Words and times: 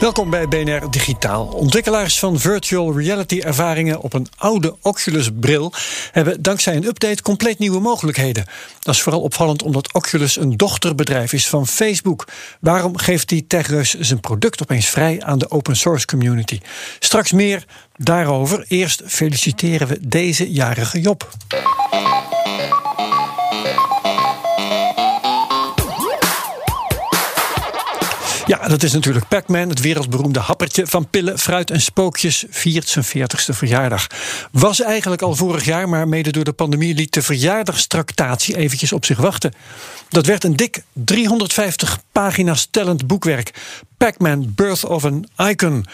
Welkom 0.00 0.30
bij 0.30 0.48
BNR 0.48 0.90
Digitaal. 0.90 1.46
Ontwikkelaars 1.46 2.18
van 2.18 2.38
virtual 2.38 2.98
reality 2.98 3.40
ervaringen 3.40 4.00
op 4.00 4.12
een 4.12 4.26
oude 4.36 4.76
Oculus 4.82 5.28
bril 5.40 5.72
hebben 6.12 6.42
dankzij 6.42 6.76
een 6.76 6.84
update 6.84 7.22
compleet 7.22 7.58
nieuwe 7.58 7.80
mogelijkheden. 7.80 8.44
Dat 8.80 8.94
is 8.94 9.02
vooral 9.02 9.20
opvallend 9.22 9.62
omdat 9.62 9.92
Oculus 9.92 10.36
een 10.36 10.56
dochterbedrijf 10.56 11.32
is 11.32 11.48
van 11.48 11.66
Facebook. 11.66 12.26
Waarom 12.60 12.98
geeft 12.98 13.28
die 13.28 13.46
techreus 13.46 13.94
zijn 13.98 14.20
product 14.20 14.62
opeens 14.62 14.86
vrij 14.86 15.22
aan 15.22 15.38
de 15.38 15.50
open 15.50 15.76
source 15.76 16.06
community? 16.06 16.60
Straks 16.98 17.32
meer 17.32 17.64
daarover. 17.96 18.64
Eerst 18.68 19.02
feliciteren 19.06 19.88
we 19.88 19.98
deze 20.00 20.52
jarige 20.52 21.00
Job. 21.00 21.28
Ja, 28.48 28.68
dat 28.68 28.82
is 28.82 28.92
natuurlijk 28.92 29.28
Pac-Man, 29.28 29.68
het 29.68 29.80
wereldberoemde 29.80 30.40
happertje 30.40 30.86
van 30.86 31.08
pillen, 31.10 31.38
fruit 31.38 31.70
en 31.70 31.80
spookjes, 31.80 32.44
viert 32.50 32.88
zijn 32.88 33.04
40ste 33.04 33.54
verjaardag. 33.54 34.06
Was 34.52 34.80
eigenlijk 34.80 35.22
al 35.22 35.34
vorig 35.34 35.64
jaar, 35.64 35.88
maar 35.88 36.08
mede 36.08 36.30
door 36.30 36.44
de 36.44 36.52
pandemie 36.52 36.94
liet 36.94 37.14
de 37.14 37.22
verjaardagstractatie 37.22 38.56
eventjes 38.56 38.92
op 38.92 39.04
zich 39.04 39.18
wachten. 39.18 39.52
Dat 40.08 40.26
werd 40.26 40.44
een 40.44 40.56
dik 40.56 40.82
350 40.92 41.98
pagina's 42.12 42.68
tellend 42.70 43.06
boekwerk. 43.06 43.54
Pac-Man, 43.96 44.52
Birth 44.54 44.84
of 44.84 45.04
an 45.04 45.28
Icon. 45.36 45.86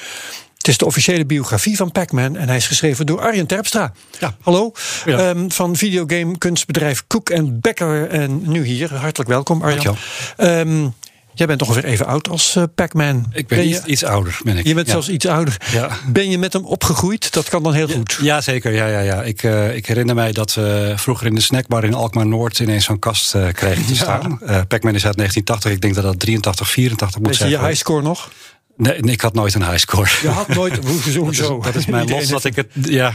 Het 0.57 0.69
is 0.69 0.79
de 0.79 0.87
officiële 0.87 1.27
biografie 1.27 1.77
van 1.77 1.93
Pac-Man 1.93 2.37
en 2.37 2.49
hij 2.49 2.57
is 2.57 2.67
geschreven 2.67 3.07
door 3.07 3.21
Arjen 3.21 3.47
Terpstra. 3.47 3.93
Ja. 4.21 4.37
Hallo, 4.41 4.73
Ja. 5.05 5.19
Ehm, 5.19 5.49
van 5.49 5.77
videogame 5.77 6.39
kunstbedrijf 6.39 7.05
Cook 7.07 7.31
Becker 7.61 8.09
en 8.09 8.51
nu 8.51 8.65
hier. 8.65 8.95
Hartelijk 8.95 9.31
welkom 9.31 9.63
Arjan. 9.63 9.97
Ehm, 10.37 10.87
jij 11.35 11.47
bent 11.47 11.63
ongeveer 11.63 11.85
even 11.85 12.07
oud 12.07 12.29
als 12.29 12.57
eh, 12.57 12.63
Pac-Man. 12.75 13.27
Ik 13.33 13.47
ben, 13.47 13.59
je, 13.59 13.65
iets, 13.65 13.85
iets 13.85 14.05
ouder, 14.05 14.39
ben 14.45 14.57
ik. 14.57 14.67
je 14.67 14.75
bent 14.75 14.87
ja. 14.87 14.93
zelfs 14.93 15.09
iets 15.09 15.27
ouder. 15.27 15.57
Ja. 15.73 15.89
Ben 16.07 16.31
je 16.31 16.39
met 16.39 16.53
hem 16.53 16.65
opgegroeid? 16.65 17.33
Dat 17.33 17.49
kan 17.49 17.63
dan 17.63 17.73
heel 17.73 17.89
goed. 17.89 18.19
Ja, 18.23 18.41
zeker. 18.41 18.73
Ja, 18.73 18.87
ja, 18.87 19.01
ja. 19.01 19.23
Ik, 19.23 19.43
eh, 19.43 19.77
ik 19.77 19.87
herinner 19.87 20.15
mij 20.15 20.33
dat 20.33 20.55
we 20.55 20.93
vroeger 20.97 21.27
in 21.27 21.35
de 21.35 21.41
snackbar 21.41 21.85
in 21.85 21.95
Alkmaar 21.95 22.27
Noord 22.27 22.59
ineens 22.59 22.85
zo'n 22.85 22.99
kast 22.99 23.35
eh, 23.35 23.49
kregen 23.53 23.87
te 23.87 23.97
staan. 23.97 24.39
Pac-Man 24.69 24.95
is 24.95 25.07
uit 25.07 25.17
1980. 25.17 25.71
Ik 25.73 25.81
denk 25.81 25.95
dat 25.95 26.05
dat 26.05 26.21
83, 26.21 26.71
84 26.71 27.19
moet 27.19 27.27
Weet 27.27 27.37
je 27.37 27.41
zijn. 27.41 27.51
je 27.51 27.59
geweest. 27.59 27.77
highscore 27.77 28.03
nog? 28.03 28.31
Nee, 28.77 28.97
ik 29.01 29.21
had 29.21 29.35
nooit 29.35 29.55
een 29.55 29.65
highscore. 29.69 30.11
Je 30.23 30.29
had 30.29 30.49
nooit. 30.49 30.79
Hoezo? 31.17 31.61
Dat 31.65 31.75
is 31.75 31.87
mijn 31.87 32.03
Iedereen 32.07 32.23
los 32.23 32.31
dat 32.31 32.45
ik 32.45 32.57
het. 32.57 32.67
Ja, 32.89 33.13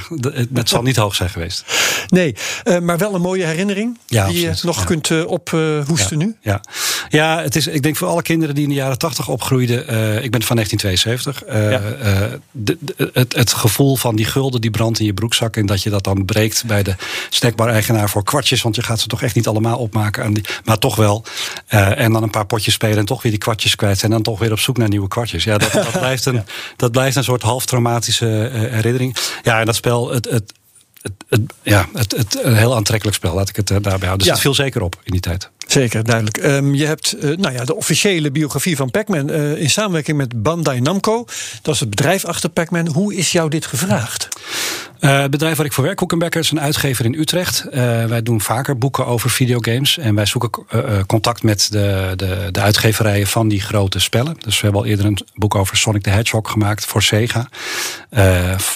het, 0.54 0.70
zal 0.70 0.82
niet 0.82 0.96
hoog 0.96 1.16
zijn 1.16 1.30
geweest. 1.30 1.64
Nee, 2.08 2.36
eh, 2.64 2.80
maar 2.80 2.98
wel 2.98 3.16
een 3.16 3.22
mooie 3.22 3.45
herinnering. 3.45 3.98
Ja, 4.08 4.28
die 4.28 4.42
je 4.42 4.54
nog 4.61 4.80
ja. 4.80 4.83
kunt 4.86 5.11
eh, 5.11 5.26
ophoesten 5.28 6.17
nu. 6.17 6.36
Ja, 6.42 6.61
ja 7.10 7.42
het 7.42 7.56
is, 7.56 7.67
ik 7.67 7.82
denk 7.83 7.95
voor 7.95 8.08
alle 8.08 8.22
kinderen 8.22 8.56
die 8.56 8.64
in 8.64 8.70
de 8.70 8.76
jaren 8.76 8.98
80 8.98 9.28
opgroeiden. 9.28 9.88
eh, 9.88 10.23
ik 10.23 10.32
ben 10.32 10.44
van 10.44 10.56
1972. 10.56 11.44
eh, 11.44 11.72
Ja. 11.72 11.80
eh, 11.80 12.33
de- 12.52 12.78
de- 12.80 13.10
het, 13.14 13.36
het 13.36 13.54
gevoel 13.54 13.95
van 13.95 14.16
die 14.16 14.26
gulden 14.26 14.62
die 14.62 14.72
brandt 14.72 15.00
in 15.00 15.06
je 15.06 15.14
broekzak. 15.14 15.56
En 15.56 15.66
dat 15.66 15.83
je 15.83 15.89
dat 15.89 16.04
dan 16.04 16.26
breekt 16.26 16.64
bij 16.66 16.83
de 16.83 16.95
snackbar-eigenaar 17.30 18.10
voor 18.10 18.23
kwartjes. 18.23 18.62
Want 18.62 18.76
je 18.76 18.83
gaat 18.83 19.00
ze 19.00 19.08
toch 19.08 19.22
echt 19.22 19.36
niet 19.36 19.48
allemaal 19.48 19.78
opmaken. 19.78 20.23
Aan 20.23 20.33
die, 20.33 20.44
maar 20.64 20.78
toch 20.78 20.95
wel. 20.95 21.23
En 21.67 22.12
dan 22.14 22.23
een 22.23 22.30
paar 22.30 22.45
potjes 22.45 22.73
spelen 22.73 22.98
en 22.98 23.06
toch 23.06 23.22
weer 23.22 23.32
die 23.32 23.42
kwartjes 23.42 23.76
kwijt. 23.76 24.04
En 24.04 24.10
dan 24.10 24.22
toch 24.22 24.39
weer 24.39 24.52
op 24.52 24.60
zoek 24.60 24.78
naar 24.78 24.89
nieuwe 24.89 25.08
kwartjes. 25.08 25.44
Ja, 25.49 25.58
dat, 25.58 25.71
dat, 25.71 25.92
blijft, 25.99 26.26
een, 26.26 26.43
dat 26.76 26.92
blijft 26.92 27.15
een 27.15 27.23
soort 27.23 27.42
half 27.42 27.65
traumatische 27.65 28.48
eh, 28.54 28.60
herinnering. 28.60 29.15
Ja, 29.43 29.60
en 29.60 29.65
dat 29.65 29.76
spel. 29.76 30.10
Het, 30.11 30.30
het, 30.30 30.54
het, 31.02 31.14
het- 31.30 31.54
ja, 31.64 31.87
het, 31.93 32.17
het, 32.17 32.39
een 32.43 32.55
heel 32.55 32.76
aantrekkelijk 32.76 33.17
spel, 33.17 33.33
laat 33.33 33.49
ik 33.49 33.55
het 33.55 33.70
eh, 33.71 33.77
daarbij 33.82 34.08
houden. 34.08 34.17
Dus 34.17 34.27
Ja. 34.27 34.32
het 34.33 34.42
viel 34.42 34.54
zeker 34.54 34.82
op 34.82 34.95
in 35.04 35.11
die 35.11 35.21
tijd. 35.21 35.49
Zeker, 35.70 36.04
duidelijk. 36.04 36.38
Ehm, 36.38 36.74
je 36.74 36.86
hebt 36.86 37.14
eh, 37.14 37.38
nou 37.38 37.54
ja, 37.54 37.66
de 37.66 37.76
officiële 37.76 38.32
biografie 38.32 38.76
van 38.76 38.92
Pac-Man 38.92 39.30
eh, 39.30 39.62
in 39.62 39.70
samenwerking 39.70 40.18
met 40.18 40.42
Bandai 40.42 40.82
Namco. 40.82 41.26
Dat 41.62 41.74
is 41.74 41.80
het 41.80 41.90
bedrijf 41.90 42.26
achter 42.26 42.50
Pac-Man. 42.50 42.88
Hoe 42.88 43.16
is 43.16 43.32
jou 43.32 43.50
dit 43.50 43.66
gevraagd? 43.66 44.28
Eh, 45.00 45.22
het 45.22 45.32
bedrijf 45.32 45.58
waar 45.58 45.66
ik 45.66 45.74
voor 45.74 45.84
werk, 45.84 45.98
Koekenbekker, 45.98 46.42
is 46.42 46.52
een 46.52 46.60
uitgever 46.60 47.06
in 47.06 47.14
Utrecht. 47.14 47.66
Wij 48.08 48.24
doen 48.24 48.42
vaker 48.42 48.78
boeken 48.78 49.06
over 49.06 49.30
videogames. 49.30 49.98
En 49.98 50.16
wij 50.16 50.26
zoeken 50.26 50.50
contact 51.08 51.44
met 51.44 51.68
de, 51.72 52.14
de, 52.16 52.48
de 52.52 52.62
uitgeverijen 52.62 53.28
van 53.28 53.48
die 53.48 53.62
grote 53.62 54.00
spellen. 54.00 54.36
Dus 54.40 54.56
we 54.56 54.64
hebben 54.64 54.82
al 54.82 54.88
eerder 54.88 55.06
een 55.06 55.18
boek 55.36 55.56
over 55.56 55.78
Sonic 55.78 56.02
the 56.02 56.10
Hedgehog 56.10 56.52
gemaakt 56.52 56.86
voor 56.86 57.04
Sega. 57.04 57.50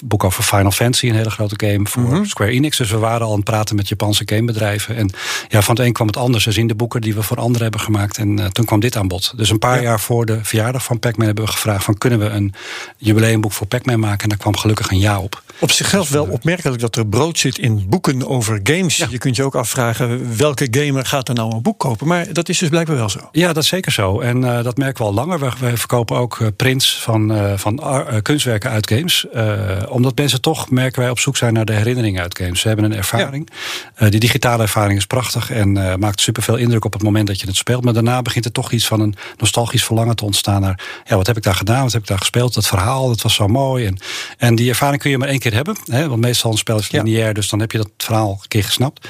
Boek 0.03 0.23
over 0.23 0.43
Final 0.43 0.71
Fantasy, 0.71 1.09
een 1.09 1.15
hele 1.15 1.29
grote 1.29 1.67
game 1.67 1.87
voor 1.87 2.25
Square 2.25 2.51
Enix. 2.51 2.77
Dus 2.77 2.91
we 2.91 2.97
waren 2.97 3.25
al 3.25 3.31
aan 3.31 3.35
het 3.35 3.45
praten 3.45 3.75
met 3.75 3.87
Japanse 3.87 4.23
gamebedrijven. 4.25 4.95
En 4.95 5.09
ja, 5.47 5.61
van 5.61 5.75
het 5.75 5.85
een 5.85 5.93
kwam 5.93 6.07
het 6.07 6.17
ander. 6.17 6.41
Ze 6.41 6.51
zien 6.51 6.67
de 6.67 6.75
boeken 6.83 7.01
die 7.01 7.15
we 7.15 7.23
voor 7.23 7.37
anderen 7.37 7.61
hebben 7.61 7.81
gemaakt. 7.81 8.17
En 8.17 8.39
eh, 8.39 8.45
toen 8.45 8.65
kwam 8.65 8.79
dit 8.79 8.95
aan 8.95 9.07
bod. 9.07 9.33
Dus 9.35 9.49
een 9.49 9.59
paar 9.59 9.81
jaar 9.81 9.99
voor 9.99 10.25
de 10.25 10.39
verjaardag 10.41 10.83
van 10.83 10.99
Pac-Man 10.99 11.25
hebben 11.25 11.45
we 11.45 11.51
gevraagd... 11.51 11.83
van 11.83 11.97
kunnen 11.97 12.19
we 12.19 12.25
een 12.25 12.53
jubileumboek 12.97 13.51
voor 13.51 13.67
Pac-Man 13.67 13.99
maken? 13.99 14.23
En 14.23 14.29
daar 14.29 14.37
kwam 14.37 14.57
gelukkig 14.57 14.91
een 14.91 14.99
ja 14.99 15.19
op. 15.19 15.41
Op 15.59 15.71
zichzelf 15.71 16.09
wel 16.09 16.25
opmerkelijk 16.25 16.81
dat 16.81 16.95
er 16.95 17.07
brood 17.07 17.39
zit 17.39 17.57
in 17.57 17.85
boeken 17.89 18.27
over 18.27 18.59
games. 18.63 18.97
Je 18.97 19.17
kunt 19.17 19.35
je 19.35 19.43
ook 19.43 19.55
afvragen 19.55 20.37
welke 20.37 20.67
gamer 20.71 21.05
gaat 21.05 21.27
er 21.29 21.35
nou 21.35 21.53
een 21.53 21.61
boek 21.61 21.79
kopen. 21.79 22.07
Maar 22.07 22.33
dat 22.33 22.49
is 22.49 22.57
dus 22.57 22.69
blijkbaar 22.69 22.95
wel 22.95 23.09
zo. 23.09 23.29
Ja, 23.31 23.53
dat 23.53 23.63
is 23.63 23.69
zeker 23.69 23.91
zo. 23.91 24.19
En 24.19 24.43
eh, 24.43 24.63
dat 24.63 24.77
merken 24.77 25.03
we 25.03 25.09
al 25.09 25.13
langer. 25.13 25.39
Wij 25.59 25.77
verkopen 25.77 26.17
ook 26.17 26.39
eh, 26.39 26.47
prints 26.55 26.99
van, 26.99 27.33
eh, 27.33 27.53
van 27.57 27.79
eh, 27.79 28.21
kunstwerken 28.21 28.69
uit 28.69 28.89
games. 28.89 29.25
Eh, 29.29 29.83
omdat 29.89 30.17
mensen 30.17 30.41
toch, 30.41 30.69
merken 30.69 31.01
wij, 31.01 31.09
op 31.09 31.19
zoek 31.19 31.37
zijn 31.37 31.53
naar 31.53 31.65
de 31.65 31.73
herinneringen 31.73 32.21
uit 32.21 32.37
games. 32.37 32.59
Ze 32.59 32.67
hebben 32.67 32.85
een 32.85 32.95
ervaring. 32.95 33.49
Eh, 33.95 34.09
die 34.09 34.19
digitale 34.19 34.61
ervaring 34.61 34.97
is 34.97 35.05
prachtig 35.05 35.51
en 35.51 35.77
eh, 35.77 35.95
maakt 35.95 36.21
superveel 36.21 36.55
indruk 36.55 36.72
op 36.81 36.93
het 36.93 37.03
moment 37.03 37.27
dat 37.27 37.39
je 37.39 37.47
het 37.47 37.55
speelt. 37.55 37.83
Maar 37.83 37.93
daarna 37.93 38.21
begint 38.21 38.45
er 38.45 38.51
toch 38.51 38.71
iets 38.71 38.87
van 38.87 38.99
een 38.99 39.15
nostalgisch 39.37 39.83
verlangen 39.83 40.15
te 40.15 40.25
ontstaan 40.25 40.61
naar... 40.61 41.01
ja, 41.05 41.15
wat 41.15 41.27
heb 41.27 41.37
ik 41.37 41.43
daar 41.43 41.55
gedaan, 41.55 41.83
wat 41.83 41.91
heb 41.91 42.01
ik 42.01 42.07
daar 42.07 42.17
gespeeld, 42.17 42.53
dat 42.53 42.67
verhaal, 42.67 43.07
dat 43.07 43.21
was 43.21 43.33
zo 43.33 43.47
mooi. 43.47 43.85
En, 43.85 43.97
en 44.37 44.55
die 44.55 44.69
ervaring 44.69 45.01
kun 45.01 45.11
je 45.11 45.17
maar 45.17 45.27
één 45.27 45.39
keer 45.39 45.53
hebben. 45.53 45.77
Hè, 45.85 46.07
want 46.09 46.21
meestal 46.21 46.51
een 46.51 46.57
spel 46.57 46.77
is 46.77 46.91
lineair, 46.91 47.33
dus 47.33 47.49
dan 47.49 47.59
heb 47.59 47.71
je 47.71 47.77
dat 47.77 47.89
verhaal 47.97 48.31
een 48.31 48.47
keer 48.47 48.63
gesnapt. 48.63 49.07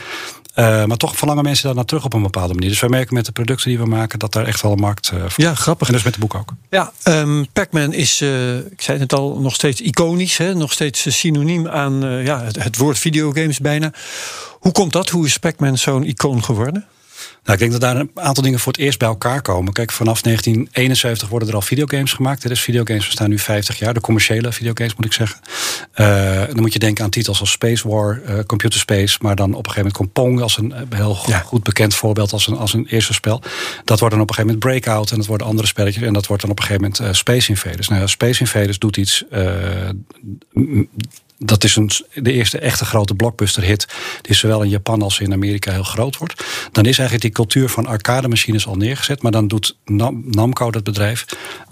Eh, 0.53 0.85
maar 0.85 0.97
toch 0.97 1.18
verlangen 1.18 1.44
mensen 1.44 1.66
daar 1.66 1.75
naar 1.75 1.85
terug 1.85 2.06
op 2.06 2.13
een 2.13 2.22
bepaalde 2.22 2.53
manier. 2.53 2.69
Dus 2.69 2.79
wij 2.79 2.90
merken 2.90 3.13
met 3.13 3.25
de 3.25 3.31
producten 3.31 3.69
die 3.69 3.78
we 3.78 3.85
maken 3.85 4.19
dat 4.19 4.31
daar 4.31 4.46
echt 4.46 4.62
wel 4.62 4.72
een 4.72 4.79
markt 4.79 5.09
eh, 5.09 5.19
voor 5.28 5.44
Ja, 5.44 5.56
grappig. 5.56 5.88
En 5.88 5.94
dus 5.94 6.03
met 6.03 6.13
de 6.13 6.19
boek 6.19 6.35
ook. 6.35 6.53
Ja, 6.69 6.91
ehm, 7.03 7.44
Pac-Man 7.53 7.94
is, 7.94 8.22
eh, 8.22 8.57
ik 8.57 8.81
zei 8.81 9.00
het 9.00 9.13
al, 9.13 9.40
nog 9.40 9.53
steeds 9.53 9.81
iconisch. 9.81 10.38
Hè? 10.38 10.56
Nog 10.56 10.72
steeds 10.72 11.19
synoniem 11.19 11.68
aan 11.68 12.23
ja, 12.23 12.44
het, 12.44 12.63
het 12.63 12.78
woord 12.78 13.00
videogames 13.00 13.59
bijna. 13.59 13.94
Hoe 14.59 14.72
komt 14.72 14.94
dat? 14.94 15.09
Hoe 15.09 15.25
is 15.25 15.38
Pac-Man 15.38 15.78
zo'n 15.78 16.03
icoon 16.03 16.44
geworden? 16.44 16.85
Nou, 17.44 17.53
ik 17.53 17.59
denk 17.59 17.72
dat 17.72 17.81
daar 17.81 17.95
een 17.95 18.11
aantal 18.13 18.44
dingen 18.44 18.59
voor 18.59 18.72
het 18.72 18.81
eerst 18.81 19.00
bij 19.00 19.07
elkaar 19.07 19.41
komen. 19.41 19.73
Kijk, 19.73 19.91
vanaf 19.91 20.22
1971 20.22 21.29
worden 21.29 21.47
er 21.47 21.56
al 21.56 21.61
videogames 21.61 22.14
gemaakt. 22.14 22.43
Er 22.43 22.52
is 22.52 22.61
videogames 22.61 23.05
bestaan 23.05 23.29
nu 23.29 23.40
50 23.40 23.79
jaar. 23.79 23.93
De 23.93 24.02
commerciële 24.02 24.52
videogames 24.52 24.96
moet 24.96 25.05
ik 25.05 25.14
zeggen. 25.14 25.40
Eh, 25.91 26.46
dan 26.47 26.59
moet 26.61 26.73
je 26.73 26.79
denken 26.79 27.03
aan 27.03 27.09
titels 27.09 27.40
als 27.40 27.52
Space 27.52 27.87
War, 27.87 28.22
eh, 28.25 28.40
Computer 28.46 28.79
Space. 28.79 29.17
Maar 29.22 29.35
dan 29.35 29.53
op 29.53 29.66
een 29.66 29.72
gegeven 29.72 29.91
moment 29.91 29.97
komt 29.97 30.14
Pong 30.14 30.41
als 30.41 30.58
een 30.58 30.73
eh, 30.73 30.81
heel 30.90 31.16
go- 31.16 31.31
goed 31.46 31.64
bekend 31.64 31.96
voorbeeld 31.96 32.31
als 32.31 32.47
een, 32.47 32.58
als 32.58 32.73
een 32.73 32.85
eerste 32.85 33.14
spel. 33.14 33.41
Dat 33.84 33.99
wordt 33.99 34.14
dan 34.14 34.23
op 34.23 34.29
een 34.29 34.35
gegeven 34.35 34.59
moment 34.59 34.59
Breakout 34.59 35.11
en 35.11 35.17
dat 35.17 35.26
worden 35.26 35.47
andere 35.47 35.67
spelletjes. 35.67 36.03
En 36.03 36.14
dat 36.14 36.28
wordt 36.28 36.41
dan 36.41 36.52
op 36.52 36.59
een 36.59 36.66
gegeven 36.66 36.93
moment 36.97 37.17
Space 37.17 37.49
Invaders. 37.49 37.87
Nou 37.87 38.02
ja, 38.02 38.08
Space 38.08 38.40
Invaders 38.40 38.79
doet 38.79 38.97
iets. 38.97 39.23
Eh, 41.43 41.47
dat 41.47 41.63
is 41.63 41.75
een, 41.75 41.91
de 42.13 42.31
eerste 42.31 42.59
echte 42.59 42.85
grote 42.85 43.16
blockbuster 43.16 43.63
hit. 43.63 43.87
Die 44.22 44.35
zowel 44.35 44.61
in 44.61 44.69
Japan 44.69 45.01
als 45.01 45.19
in 45.19 45.34
Amerika 45.34 45.72
heel 45.72 45.84
groot 45.84 46.17
wordt. 46.17 46.43
Dan 46.72 46.85
is 46.85 46.97
eigenlijk 46.97 47.22
die 47.22 47.31
cultuur 47.31 47.69
van 47.69 47.85
arcade 47.85 48.28
machines 48.28 48.67
al 48.67 48.75
neergezet. 48.75 49.22
Maar 49.22 49.31
dan 49.31 49.47
doet 49.47 49.78
Namco, 49.85 50.72
dat 50.72 50.84
bedrijf, 50.84 51.25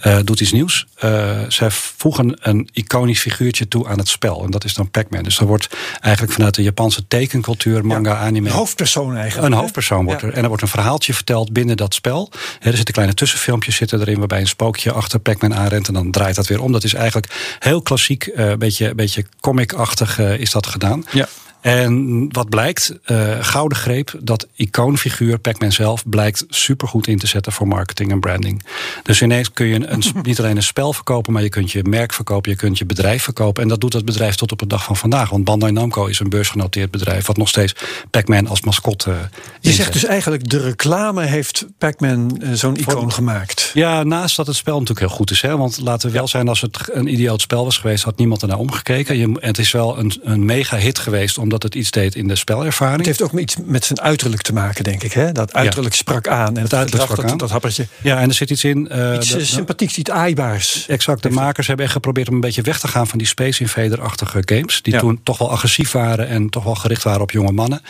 uh, 0.05 0.17
doet 0.23 0.39
iets 0.39 0.51
nieuws. 0.51 0.87
Uh, 1.03 1.39
zij 1.47 1.71
voegen 1.71 2.37
een 2.39 2.69
iconisch 2.73 3.19
figuurtje 3.19 3.67
toe 3.67 3.87
aan 3.87 3.97
het 3.97 4.07
spel. 4.07 4.43
En 4.43 4.51
dat 4.51 4.63
is 4.63 4.73
dan 4.73 4.91
Pac-Man. 4.91 5.23
Dus 5.23 5.39
er 5.39 5.45
wordt 5.45 5.69
eigenlijk 5.99 6.33
vanuit 6.33 6.55
de 6.55 6.63
Japanse 6.63 7.07
tekencultuur, 7.07 7.85
manga, 7.85 8.15
anime. 8.15 8.49
Een 8.49 8.55
hoofdpersoon 8.55 9.15
eigenlijk. 9.15 9.53
Een 9.53 9.59
hoofdpersoon 9.59 10.05
wordt 10.05 10.21
er. 10.21 10.33
En 10.33 10.41
er 10.41 10.47
wordt 10.47 10.63
een 10.63 10.69
verhaaltje 10.69 11.13
verteld 11.13 11.53
binnen 11.53 11.77
dat 11.77 11.93
spel. 11.93 12.31
er 12.59 12.75
zitten 12.75 12.93
kleine 12.93 13.13
tussenfilmpjes 13.13 13.75
zitten 13.75 13.99
erin 13.99 14.17
waarbij 14.17 14.39
een 14.39 14.47
spookje 14.47 14.91
achter 14.91 15.19
Pac-Man 15.19 15.55
aanrent. 15.55 15.87
En 15.87 15.93
dan 15.93 16.11
draait 16.11 16.35
dat 16.35 16.47
weer 16.47 16.61
om. 16.61 16.71
Dat 16.71 16.83
is 16.83 16.93
eigenlijk 16.93 17.55
heel 17.59 17.81
klassiek, 17.81 18.29
een 18.33 18.49
uh, 18.51 18.55
beetje, 18.55 18.95
beetje 18.95 19.25
comic-achtig 19.65 20.19
is 20.19 20.51
dat 20.51 20.67
gedaan. 20.67 21.05
Ja. 21.11 21.27
En 21.61 22.25
wat 22.31 22.49
blijkt, 22.49 22.93
uh, 23.05 23.37
gouden 23.41 23.77
greep, 23.77 24.13
dat 24.19 24.47
icoonfiguur 24.55 25.39
Pac-Man 25.39 25.71
zelf 25.71 26.03
blijkt 26.09 26.45
supergoed 26.49 27.07
in 27.07 27.17
te 27.17 27.27
zetten 27.27 27.51
voor 27.51 27.67
marketing 27.67 28.11
en 28.11 28.19
branding. 28.19 28.63
Dus 29.03 29.21
ineens 29.21 29.51
kun 29.51 29.65
je 29.65 29.87
een, 29.87 30.03
niet 30.23 30.39
alleen 30.39 30.55
een 30.55 30.63
spel 30.63 30.93
verkopen, 30.93 31.33
maar 31.33 31.43
je 31.43 31.49
kunt 31.49 31.71
je 31.71 31.83
merk 31.83 32.13
verkopen, 32.13 32.51
je 32.51 32.57
kunt 32.57 32.77
je 32.77 32.85
bedrijf 32.85 33.23
verkopen. 33.23 33.63
En 33.63 33.69
dat 33.69 33.81
doet 33.81 33.91
dat 33.91 34.05
bedrijf 34.05 34.35
tot 34.35 34.51
op 34.51 34.59
de 34.59 34.67
dag 34.67 34.83
van 34.83 34.95
vandaag. 34.95 35.29
Want 35.29 35.43
Bandai 35.43 35.71
Namco 35.71 36.05
is 36.05 36.19
een 36.19 36.29
beursgenoteerd 36.29 36.91
bedrijf, 36.91 37.25
wat 37.25 37.37
nog 37.37 37.47
steeds 37.47 37.75
Pac-Man 38.09 38.47
als 38.47 38.61
mascotte. 38.61 39.09
Uh, 39.09 39.17
je 39.59 39.71
zegt 39.71 39.93
dus 39.93 40.05
eigenlijk, 40.05 40.49
de 40.49 40.59
reclame 40.59 41.25
heeft 41.25 41.65
Pac-Man 41.77 42.41
uh, 42.43 42.51
zo'n 42.53 42.75
icoon 42.75 43.11
gemaakt. 43.11 43.71
Ja, 43.73 44.03
naast 44.03 44.35
dat 44.35 44.47
het 44.47 44.55
spel 44.55 44.79
natuurlijk 44.79 45.07
heel 45.07 45.17
goed 45.17 45.31
is. 45.31 45.41
Hè? 45.41 45.57
Want 45.57 45.79
laten 45.79 46.07
we 46.07 46.17
wel 46.17 46.27
zijn, 46.27 46.47
als 46.47 46.61
het 46.61 46.89
een 46.91 47.07
idioot 47.07 47.41
spel 47.41 47.63
was 47.63 47.77
geweest, 47.77 48.03
had 48.03 48.17
niemand 48.17 48.41
ernaar 48.41 48.57
omgekeken. 48.57 49.17
Je, 49.17 49.37
het 49.39 49.57
is 49.57 49.71
wel 49.71 49.97
een, 49.97 50.13
een 50.23 50.45
mega 50.45 50.77
hit 50.77 50.99
geweest, 50.99 51.37
om 51.37 51.49
omdat 51.51 51.73
het 51.73 51.81
iets 51.81 51.91
deed 51.91 52.15
in 52.15 52.27
de 52.27 52.35
spelervaring. 52.35 52.97
Het 52.97 53.05
heeft 53.05 53.21
ook 53.21 53.39
iets 53.39 53.55
met 53.65 53.85
zijn 53.85 54.01
uiterlijk 54.01 54.41
te 54.41 54.53
maken, 54.53 54.83
denk 54.83 55.03
ik. 55.03 55.13
Hè? 55.13 55.31
Dat 55.31 55.53
uiterlijk 55.53 55.95
sprak 55.95 56.27
aan. 56.27 56.57
En 56.57 56.63
het, 56.63 56.73
uiterlijk 56.73 57.03
sprak 57.03 57.21
dat, 57.21 57.31
aan. 57.31 57.37
dat 57.37 57.49
happertje. 57.49 57.87
Ja, 58.01 58.19
en 58.19 58.27
er 58.27 58.33
zit 58.35 58.49
iets 58.49 58.63
in. 58.63 58.89
Uh, 58.91 59.13
iets 59.15 59.29
de, 59.29 59.45
sympathieks, 59.45 59.97
iets 59.97 60.09
aaibaars. 60.09 60.87
Exact. 60.87 61.23
De 61.23 61.29
makers 61.29 61.67
hebben 61.67 61.85
echt 61.85 61.93
geprobeerd 61.93 62.27
om 62.27 62.33
een 62.33 62.41
beetje 62.41 62.61
weg 62.61 62.79
te 62.79 62.87
gaan 62.87 63.07
van 63.07 63.17
die 63.17 63.27
Space 63.27 63.61
Invader-achtige 63.61 64.41
games. 64.45 64.81
Die 64.81 64.93
ja. 64.93 64.99
toen 64.99 65.19
toch 65.23 65.37
wel 65.37 65.51
agressief 65.51 65.91
waren 65.91 66.27
en 66.27 66.49
toch 66.49 66.63
wel 66.63 66.75
gericht 66.75 67.03
waren 67.03 67.21
op 67.21 67.31
jonge 67.31 67.51
mannen. 67.51 67.81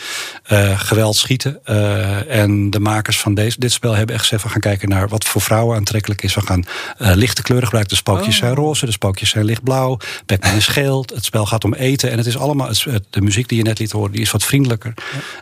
Uh, 0.52 0.80
geweld 0.80 1.16
schieten. 1.16 1.60
Uh, 1.66 2.30
en 2.40 2.70
de 2.70 2.80
makers 2.80 3.20
van 3.20 3.34
deze, 3.34 3.58
dit 3.58 3.72
spel 3.72 3.94
hebben 3.94 4.14
echt 4.14 4.24
gezegd: 4.24 4.42
we 4.42 4.48
gaan 4.48 4.60
kijken 4.60 4.88
naar 4.88 5.08
wat 5.08 5.24
voor 5.24 5.40
vrouwen 5.40 5.76
aantrekkelijk 5.76 6.22
is. 6.22 6.34
We 6.34 6.40
gaan 6.40 6.64
lichte 6.98 7.42
kleuren 7.42 7.66
gebruiken. 7.66 7.96
De 7.96 8.02
spookjes 8.02 8.34
oh. 8.34 8.40
zijn 8.40 8.54
roze, 8.54 8.86
de 8.86 8.92
spookjes 8.92 9.30
zijn 9.30 9.44
lichtblauw. 9.44 9.98
Pac-Man 10.26 10.54
is 10.54 10.66
geel. 10.66 11.04
Het 11.14 11.24
spel 11.24 11.46
gaat 11.46 11.64
om 11.64 11.74
eten. 11.74 12.10
En 12.10 12.18
het 12.18 12.26
is 12.26 12.38
allemaal 12.38 12.68
het, 12.68 13.04
de 13.10 13.20
muziek 13.20 13.48
die 13.52 13.62
je 13.62 13.68
net 13.68 13.78
liet 13.78 13.92
horen, 13.92 14.12
die 14.12 14.20
is 14.20 14.30
wat 14.30 14.44
vriendelijker. 14.44 14.94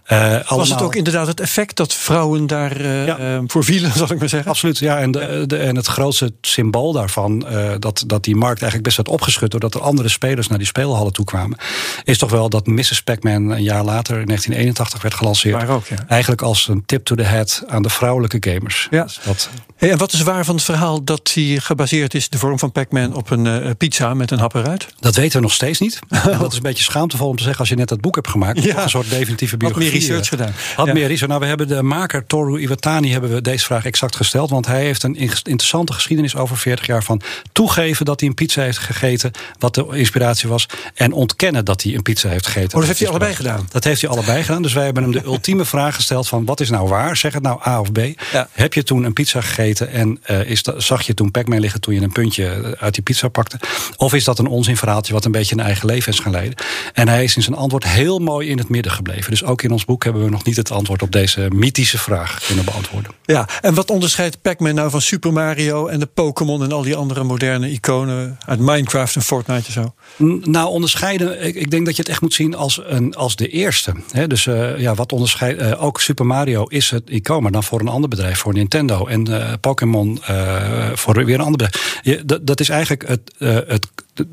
Ja. 0.06 0.40
Uh, 0.40 0.48
Was 0.48 0.70
het 0.70 0.82
ook 0.82 0.94
inderdaad 0.94 1.26
het 1.26 1.40
effect 1.40 1.76
dat 1.76 1.94
vrouwen 1.94 2.46
daar 2.46 2.80
uh, 2.80 3.06
ja. 3.06 3.42
voor 3.46 3.64
vielen, 3.64 3.92
zal 3.96 4.10
ik 4.10 4.18
maar 4.18 4.28
zeggen? 4.28 4.50
Absoluut, 4.50 4.78
ja. 4.78 4.98
En, 4.98 5.10
de, 5.10 5.44
de, 5.46 5.56
en 5.56 5.76
het 5.76 5.86
grootste 5.86 6.32
symbool 6.40 6.92
daarvan, 6.92 7.46
dat, 7.78 8.04
dat 8.06 8.24
die 8.24 8.36
markt 8.36 8.62
eigenlijk 8.62 8.82
best 8.82 8.96
werd 8.96 9.08
opgeschud 9.08 9.50
doordat 9.50 9.74
er 9.74 9.80
andere 9.80 10.08
spelers 10.08 10.48
naar 10.48 10.58
die 10.58 10.66
speelhallen 10.66 11.12
toe 11.12 11.24
kwamen, 11.24 11.58
is 12.04 12.18
toch 12.18 12.30
wel 12.30 12.48
dat 12.48 12.66
Mrs. 12.66 13.02
Pac-Man 13.02 13.50
een 13.50 13.62
jaar 13.62 13.84
later, 13.84 14.20
in 14.20 14.26
1981, 14.26 15.02
werd 15.02 15.14
gelanceerd. 15.14 15.68
Ook, 15.68 15.86
ja. 15.86 15.96
Eigenlijk 16.08 16.42
als 16.42 16.68
een 16.68 16.82
tip 16.86 17.04
to 17.04 17.14
the 17.14 17.22
head 17.22 17.62
aan 17.66 17.82
de 17.82 17.90
vrouwelijke 17.90 18.50
gamers. 18.50 18.88
Ja. 18.90 19.02
Dus 19.02 19.20
dat... 19.24 19.50
Hey, 19.76 19.90
en 19.90 19.98
wat 19.98 20.12
is 20.12 20.22
waar 20.22 20.44
van 20.44 20.54
het 20.54 20.64
verhaal 20.64 21.04
dat 21.04 21.30
hij 21.34 21.58
gebaseerd 21.62 22.14
is, 22.14 22.28
de 22.28 22.38
vorm 22.38 22.58
van 22.58 22.72
Pac-Man, 22.72 23.14
op 23.14 23.30
een 23.30 23.76
pizza 23.76 24.14
met 24.14 24.30
een 24.30 24.38
hap 24.38 24.54
eruit? 24.54 24.86
Dat 25.00 25.14
weten 25.14 25.36
we 25.36 25.42
nog 25.42 25.52
steeds 25.52 25.80
niet. 25.80 25.98
dat 26.38 26.50
is 26.50 26.56
een 26.56 26.62
beetje 26.62 26.84
schaamtevol 26.84 27.28
om 27.28 27.36
te 27.36 27.42
zeggen 27.42 27.60
als 27.60 27.68
je 27.68 27.74
net 27.74 27.88
dat 27.88 27.99
boek 28.00 28.14
hebt 28.14 28.28
gemaakt. 28.28 28.62
Ja. 28.62 28.82
Een 28.82 28.88
soort 28.88 29.10
definitieve 29.10 29.56
biografie. 29.56 29.90
Had 29.90 29.98
meer 29.98 30.08
research 30.08 30.28
gedaan. 30.28 30.52
Had 30.76 30.86
ja. 30.86 30.92
meer 30.92 31.06
research. 31.06 31.28
Nou, 31.28 31.40
we 31.40 31.46
hebben 31.46 31.68
de 31.68 31.82
maker 31.82 32.26
Toru 32.26 32.60
Iwatani 32.60 33.12
hebben 33.12 33.34
we 33.34 33.42
deze 33.42 33.64
vraag 33.64 33.84
exact 33.84 34.16
gesteld. 34.16 34.50
Want 34.50 34.66
hij 34.66 34.84
heeft 34.84 35.02
een 35.02 35.16
interessante 35.16 35.92
geschiedenis 35.92 36.36
over 36.36 36.56
40 36.56 36.86
jaar 36.86 37.02
van 37.04 37.20
toegeven 37.52 38.04
dat 38.04 38.20
hij 38.20 38.28
een 38.28 38.34
pizza 38.34 38.62
heeft 38.62 38.78
gegeten. 38.78 39.30
Wat 39.58 39.74
de 39.74 39.86
inspiratie 39.92 40.48
was. 40.48 40.66
En 40.94 41.12
ontkennen 41.12 41.64
dat 41.64 41.82
hij 41.82 41.94
een 41.94 42.02
pizza 42.02 42.28
heeft 42.28 42.46
gegeten. 42.46 42.72
Oh, 42.72 42.78
dat 42.78 42.86
heeft 42.86 42.98
hij 42.98 43.08
allebei 43.08 43.34
gedaan? 43.34 43.68
Dat 43.70 43.84
heeft 43.84 44.00
hij 44.00 44.10
allebei 44.10 44.42
gedaan. 44.42 44.62
Dus 44.62 44.72
wij 44.72 44.84
hebben 44.84 45.02
hem 45.02 45.12
de 45.12 45.24
ultieme 45.34 45.64
vraag 45.64 45.94
gesteld 45.94 46.28
van 46.28 46.44
wat 46.44 46.60
is 46.60 46.70
nou 46.70 46.88
waar? 46.88 47.16
Zeg 47.16 47.32
het 47.32 47.42
nou 47.42 47.60
A 47.66 47.80
of 47.80 47.92
B. 47.92 47.98
Ja. 48.32 48.48
Heb 48.52 48.74
je 48.74 48.82
toen 48.82 49.04
een 49.04 49.12
pizza 49.12 49.40
gegeten 49.40 49.90
en 49.90 50.20
uh, 50.30 50.50
is 50.50 50.62
dat, 50.62 50.82
zag 50.82 51.02
je 51.02 51.14
toen 51.14 51.30
Pac-Man 51.30 51.60
liggen 51.60 51.80
toen 51.80 51.94
je 51.94 52.00
een 52.00 52.12
puntje 52.12 52.76
uit 52.78 52.94
die 52.94 53.02
pizza 53.02 53.28
pakte? 53.28 53.58
Of 53.96 54.14
is 54.14 54.24
dat 54.24 54.38
een 54.38 54.46
onzinverhaaltje 54.46 55.12
wat 55.12 55.24
een 55.24 55.32
beetje 55.32 55.54
een 55.54 55.64
eigen 55.64 55.86
leven 55.86 56.12
is 56.12 56.18
gaan 56.18 56.32
leiden? 56.32 56.54
En 56.92 57.08
hij 57.08 57.24
is 57.24 57.36
in 57.36 57.42
zijn 57.42 57.56
antwoord 57.56 57.84
heel 57.90 58.18
mooi 58.18 58.48
in 58.48 58.58
het 58.58 58.68
midden 58.68 58.92
gebleven. 58.92 59.30
Dus 59.30 59.44
ook 59.44 59.62
in 59.62 59.70
ons 59.70 59.84
boek 59.84 60.04
hebben 60.04 60.24
we 60.24 60.30
nog 60.30 60.44
niet 60.44 60.56
het 60.56 60.70
antwoord 60.70 61.02
op 61.02 61.12
deze 61.12 61.48
mythische 61.54 61.98
vraag 61.98 62.40
kunnen 62.46 62.64
beantwoorden. 62.64 63.12
Ja, 63.24 63.48
en 63.60 63.74
wat 63.74 63.90
onderscheidt 63.90 64.42
Pac-Man 64.42 64.74
nou 64.74 64.90
van 64.90 65.00
Super 65.00 65.32
Mario 65.32 65.86
en 65.86 66.00
de 66.00 66.06
Pokémon 66.06 66.62
en 66.62 66.72
al 66.72 66.82
die 66.82 66.96
andere 66.96 67.24
moderne 67.24 67.70
iconen 67.70 68.38
uit 68.46 68.58
Minecraft 68.58 69.16
en 69.16 69.22
Fortnite 69.22 69.66
en 69.66 69.72
zo? 69.72 69.94
Nou, 70.50 70.68
onderscheiden, 70.68 71.44
ik, 71.44 71.54
ik 71.54 71.70
denk 71.70 71.86
dat 71.86 71.96
je 71.96 72.02
het 72.02 72.10
echt 72.10 72.20
moet 72.20 72.34
zien 72.34 72.54
als, 72.54 72.80
een, 72.84 73.14
als 73.14 73.36
de 73.36 73.48
eerste. 73.48 73.94
He, 74.10 74.26
dus 74.26 74.46
uh, 74.46 74.78
ja, 74.78 74.94
wat 74.94 75.12
onderscheidt, 75.12 75.60
uh, 75.62 75.84
ook 75.84 76.00
Super 76.00 76.26
Mario 76.26 76.64
is 76.64 76.90
het 76.90 77.10
icoon, 77.10 77.42
maar 77.42 77.52
dan 77.52 77.64
voor 77.64 77.80
een 77.80 77.88
ander 77.88 78.08
bedrijf, 78.08 78.38
voor 78.38 78.52
Nintendo. 78.52 79.06
En 79.06 79.30
uh, 79.30 79.52
Pokémon 79.60 80.18
voor 80.94 81.24
weer 81.24 81.34
een 81.34 81.40
ander 81.40 81.56
bedrijf. 81.56 81.98
Je, 82.02 82.24
dat, 82.24 82.46
dat 82.46 82.60
is 82.60 82.68
eigenlijk 82.68 83.08
het, 83.08 83.32
het 83.68 83.86
de, 84.14 84.26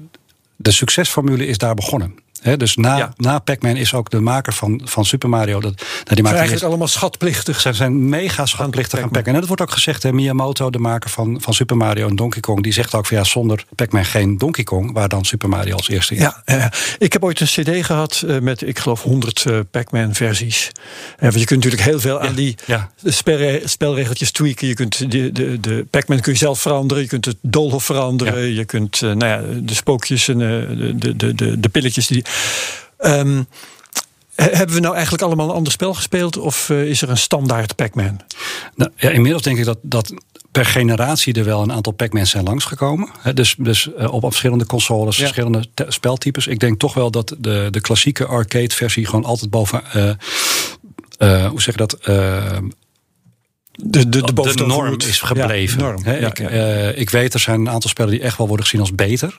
de 0.55 0.71
succesformule 0.71 1.47
is 1.47 1.57
daar 1.57 1.75
begonnen. 1.75 2.15
He, 2.41 2.57
dus 2.57 2.75
na, 2.75 2.97
ja. 2.97 3.13
na 3.15 3.39
Pac-Man 3.39 3.75
is 3.75 3.93
ook 3.93 4.09
de 4.09 4.19
maker 4.19 4.53
van, 4.53 4.81
van 4.83 5.05
Super 5.05 5.29
Mario. 5.29 5.59
Dat, 5.59 5.77
dat 6.03 6.13
die 6.13 6.23
maakt 6.23 6.35
eigenlijk 6.35 6.65
allemaal 6.65 6.87
schatplichtig. 6.87 7.61
Ze 7.61 7.73
zijn 7.73 8.09
mega 8.09 8.45
schatplichtig 8.45 8.99
aan 8.99 9.09
Pac-Man. 9.09 9.33
En 9.33 9.39
dat 9.39 9.47
wordt 9.47 9.61
ook 9.61 9.71
gezegd, 9.71 10.03
hè, 10.03 10.13
Miyamoto, 10.13 10.69
de 10.69 10.79
maker 10.79 11.09
van, 11.09 11.37
van 11.41 11.53
Super 11.53 11.77
Mario 11.77 12.07
en 12.07 12.15
Donkey 12.15 12.41
Kong, 12.41 12.63
die 12.63 12.73
zegt 12.73 12.95
ook 12.95 13.05
van 13.05 13.17
ja, 13.17 13.23
zonder 13.23 13.65
Pac-Man 13.75 14.05
geen 14.05 14.37
Donkey 14.37 14.63
Kong, 14.63 14.93
waar 14.93 15.09
dan 15.09 15.25
Super 15.25 15.49
Mario 15.49 15.75
als 15.75 15.89
eerste 15.89 16.15
is. 16.15 16.21
Ja, 16.21 16.71
ik 16.97 17.13
heb 17.13 17.23
ooit 17.23 17.39
een 17.39 17.47
CD 17.47 17.85
gehad 17.85 18.23
uh, 18.25 18.39
met, 18.39 18.61
ik 18.61 18.79
geloof, 18.79 19.03
100 19.03 19.45
uh, 19.47 19.59
Pac-Man 19.71 20.13
versies. 20.13 20.71
want 21.19 21.33
je 21.33 21.45
kunt 21.45 21.63
natuurlijk 21.63 21.89
heel 21.89 21.99
veel 21.99 22.21
ja. 22.21 22.27
aan 22.27 22.35
die 22.35 22.55
ja. 22.65 22.91
spelre 23.03 23.61
spelregeltjes 23.63 24.31
tweaken. 24.31 24.67
Je 24.67 24.73
kunt 24.73 25.11
de, 25.11 25.31
de, 25.31 25.59
de 25.59 25.85
Pac-Man 25.89 26.19
kun 26.19 26.31
je 26.31 26.37
zelf 26.37 26.59
veranderen. 26.59 27.03
Je 27.03 27.09
kunt 27.09 27.25
het 27.25 27.37
doolhof 27.41 27.83
veranderen. 27.83 28.53
Je 28.53 28.65
kunt 28.65 29.01
nou 29.01 29.25
ja, 29.25 29.41
de 29.61 29.73
spookjes 29.73 30.27
en 30.27 30.37
de, 30.37 31.15
de, 31.15 31.35
de, 31.35 31.59
de 31.59 31.69
pilletjes 31.69 32.07
die. 32.07 32.25
Um, 32.99 33.47
hebben 34.35 34.75
we 34.75 34.81
nou 34.81 34.93
eigenlijk 34.93 35.23
allemaal 35.23 35.49
een 35.49 35.55
ander 35.55 35.71
spel 35.71 35.93
gespeeld? 35.93 36.37
Of 36.37 36.69
uh, 36.69 36.83
is 36.83 37.01
er 37.01 37.09
een 37.09 37.17
standaard 37.17 37.75
Pac-Man? 37.75 38.21
Nou, 38.75 38.91
ja, 38.95 39.09
inmiddels 39.09 39.43
denk 39.43 39.57
ik 39.57 39.65
dat, 39.65 39.77
dat 39.81 40.13
per 40.51 40.65
generatie 40.65 41.33
er 41.33 41.43
wel 41.43 41.61
een 41.61 41.71
aantal 41.71 41.93
Pac-Mans 41.93 42.29
zijn 42.29 42.43
langsgekomen. 42.43 43.09
He, 43.19 43.33
dus 43.33 43.55
dus 43.57 43.89
uh, 43.99 44.13
op 44.13 44.21
verschillende 44.21 44.65
consoles, 44.65 45.15
ja. 45.15 45.21
verschillende 45.21 45.65
speltypes. 45.87 46.47
Ik 46.47 46.59
denk 46.59 46.79
toch 46.79 46.93
wel 46.93 47.11
dat 47.11 47.35
de, 47.37 47.67
de 47.71 47.81
klassieke 47.81 48.25
arcade 48.25 48.75
versie 48.75 49.05
gewoon 49.05 49.25
altijd 49.25 49.49
boven... 49.49 49.83
Uh, 49.95 51.47
hoe 51.47 51.61
zeg 51.61 51.75
je 51.75 51.85
dat... 51.85 51.97
de, 53.79 54.09
de, 54.09 54.33
de, 54.33 54.55
de 54.55 54.65
norm 54.65 54.95
is 55.07 55.21
gebleven. 55.21 55.79
Ja, 55.79 55.85
norm. 55.85 56.03
He, 56.03 56.15
ja, 56.15 56.27
ik, 56.27 56.39
ja. 56.39 56.51
uh, 56.51 56.97
ik 56.97 57.09
weet, 57.09 57.33
er 57.33 57.39
zijn 57.39 57.59
een 57.59 57.69
aantal 57.69 57.89
spellen 57.89 58.11
die 58.11 58.21
echt 58.21 58.37
wel 58.37 58.47
worden 58.47 58.65
gezien 58.65 58.81
als 58.81 58.95
beter. 58.95 59.37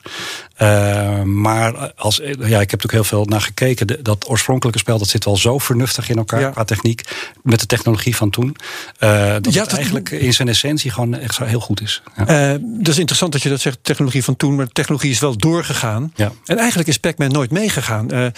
Uh, 0.61 1.21
maar 1.21 1.93
als, 1.93 2.15
ja, 2.23 2.33
ik 2.33 2.71
heb 2.71 2.81
natuurlijk 2.81 2.91
heel 2.91 3.03
veel 3.03 3.25
naar 3.25 3.41
gekeken. 3.41 3.87
De, 3.87 4.01
dat 4.01 4.29
oorspronkelijke 4.29 4.79
spel 4.79 4.97
dat 4.97 5.07
zit 5.07 5.25
wel 5.25 5.37
zo 5.37 5.57
vernuftig 5.57 6.09
in 6.09 6.17
elkaar 6.17 6.51
qua 6.51 6.63
techniek. 6.63 7.01
Met 7.43 7.59
de 7.59 7.65
technologie 7.65 8.15
van 8.15 8.29
toen. 8.29 8.55
Uh, 8.99 9.35
dat 9.41 9.53
het 9.53 9.73
eigenlijk 9.73 10.09
in 10.09 10.33
zijn 10.33 10.47
essentie 10.47 10.91
gewoon 10.91 11.13
echt 11.13 11.35
zo 11.35 11.43
heel 11.43 11.59
goed 11.59 11.81
is. 11.81 12.01
Eh, 12.15 12.51
dat 12.61 12.87
is 12.87 12.97
interessant 12.97 13.31
dat 13.31 13.41
je 13.41 13.49
dat 13.49 13.61
zegt, 13.61 13.77
technologie 13.81 14.23
van 14.23 14.35
toen, 14.35 14.55
maar 14.55 14.65
de 14.65 14.71
technologie 14.71 15.11
is 15.11 15.19
wel 15.19 15.37
doorgegaan. 15.37 16.13
En 16.45 16.57
eigenlijk 16.57 16.89
is 16.89 16.97
Pac-Man 16.97 17.31
nooit 17.31 17.51
meegegaan. 17.51 18.11
Eh, 18.11 18.25
eh, 18.25 18.31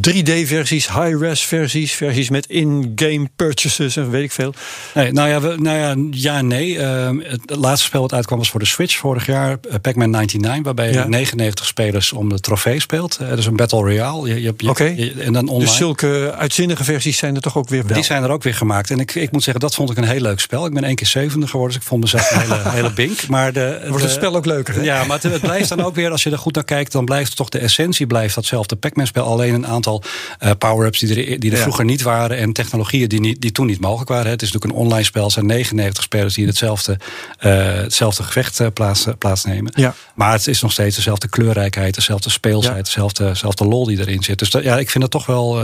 3D-versies, 0.00 0.88
high-res 0.88 1.42
versies, 1.42 1.92
versies 1.92 2.30
met 2.30 2.46
in-game 2.46 3.28
purchases 3.36 3.96
en 3.96 4.10
weet 4.10 4.22
ik 4.22 4.32
veel. 4.32 4.54
Nee, 4.94 5.12
nou 5.12 5.28
ja, 5.28 5.37
we, 5.42 5.54
nou 5.58 5.78
ja, 5.78 5.94
ja 6.10 6.36
en 6.38 6.46
nee. 6.46 6.74
Uh, 6.76 7.10
het 7.22 7.56
laatste 7.56 7.86
spel 7.86 8.00
wat 8.00 8.12
uitkwam 8.12 8.38
was 8.38 8.50
voor 8.50 8.60
de 8.60 8.66
Switch 8.66 8.96
vorig 8.96 9.26
jaar. 9.26 9.58
Uh, 9.68 9.74
Pac-Man 9.82 10.10
99, 10.10 10.64
waarbij 10.64 10.92
Ja. 10.92 11.02
je 11.02 11.08
99 11.08 11.66
spelers 11.66 12.12
om 12.12 12.28
de 12.28 12.40
trofee 12.40 12.80
speelt. 12.80 13.18
Uh, 13.22 13.28
dat 13.28 13.38
is 13.38 13.46
een 13.46 13.56
Battle 13.56 13.78
Royale. 13.78 14.28
Je, 14.28 14.42
je, 14.42 14.54
je, 14.56 14.68
Oké. 14.70 14.84
je- 14.84 15.12
en 15.12 15.32
dan 15.32 15.48
online. 15.48 15.64
Dus 15.64 15.76
zulke 15.76 16.34
uitzinnige 16.38 16.84
versies 16.84 17.18
zijn 17.18 17.34
er 17.34 17.40
toch 17.40 17.56
ook 17.56 17.68
weer 17.68 17.84
wel. 17.86 17.94
Die 17.94 18.04
zijn 18.04 18.22
er 18.22 18.30
ook 18.30 18.42
weer 18.42 18.54
gemaakt. 18.54 18.90
En 18.90 18.98
ik, 18.98 19.14
ik 19.14 19.30
moet 19.32 19.42
zeggen, 19.42 19.60
dat 19.62 19.74
vond 19.74 19.90
ik 19.90 19.96
een 19.96 20.04
heel 20.04 20.20
leuk 20.20 20.40
spel. 20.40 20.66
Ik 20.66 20.74
ben 20.74 20.84
één 20.84 20.94
keer 20.94 21.06
zevende 21.06 21.46
geworden, 21.46 21.74
dus 21.74 21.82
ik 21.82 21.88
vond 21.88 22.00
mezelf 22.02 22.30
een 22.30 22.40
hele, 22.40 22.60
hele 22.78 22.92
bink. 22.92 23.26
Maar 23.28 23.52
de, 23.52 23.80
wordt 23.88 24.02
het 24.04 24.12
spel 24.12 24.36
ook 24.36 24.46
leuker. 24.46 24.74
hè? 24.74 24.82
Ja, 24.82 25.04
maar 25.04 25.20
het, 25.22 25.32
het 25.32 25.40
blijft 25.40 25.68
dan 25.68 25.80
ook 25.84 25.94
weer, 25.94 26.10
als 26.10 26.22
je 26.22 26.30
er 26.30 26.38
goed 26.38 26.54
naar 26.54 26.64
kijkt, 26.64 26.92
dan 26.92 27.04
blijft 27.04 27.36
toch 27.36 27.48
de 27.48 27.58
essentie 27.58 28.06
blijft 28.06 28.34
datzelfde 28.34 28.76
Pac-Man-spel. 28.76 29.24
Alleen 29.24 29.54
een 29.54 29.66
aantal 29.66 30.02
eh, 30.38 30.50
power-ups 30.58 30.98
die 30.98 31.08
er, 31.26 31.40
die 31.40 31.50
er 31.50 31.56
Ja. 31.56 31.62
vroeger 31.62 31.84
niet 31.84 32.02
waren 32.02 32.36
en 32.36 32.52
technologieën 32.52 33.08
die, 33.08 33.20
niet, 33.20 33.40
die 33.40 33.52
toen 33.52 33.66
niet 33.66 33.80
mogelijk 33.80 34.08
waren. 34.10 34.30
Het 34.30 34.42
is 34.42 34.52
natuurlijk 34.52 34.78
een 34.80 34.84
online 34.84 35.04
spel 35.04 35.27
wel 35.34 35.44
zijn 35.44 35.46
99 35.46 36.02
spelers 36.02 36.34
die 36.34 36.42
in 36.42 36.48
hetzelfde, 36.48 36.98
hetzelfde 37.38 38.22
gevecht 38.22 38.72
plaats, 38.74 39.06
plaatsnemen. 39.18 39.72
Ja. 39.74 39.94
Maar 40.14 40.32
het 40.32 40.46
is 40.46 40.60
nog 40.60 40.72
steeds 40.72 40.96
dezelfde 40.96 41.28
kleurrijkheid, 41.28 41.94
dezelfde 41.94 42.30
speelsheid, 42.30 42.84
dezelfde, 42.84 43.24
dezelfde 43.24 43.64
lol 43.64 43.84
die 43.84 43.98
erin 43.98 44.22
zit. 44.22 44.38
Dus 44.38 44.50
ja, 44.50 44.78
ik 44.78 44.90
vind 44.90 45.02
het 45.02 45.12
toch 45.12 45.26
wel. 45.26 45.56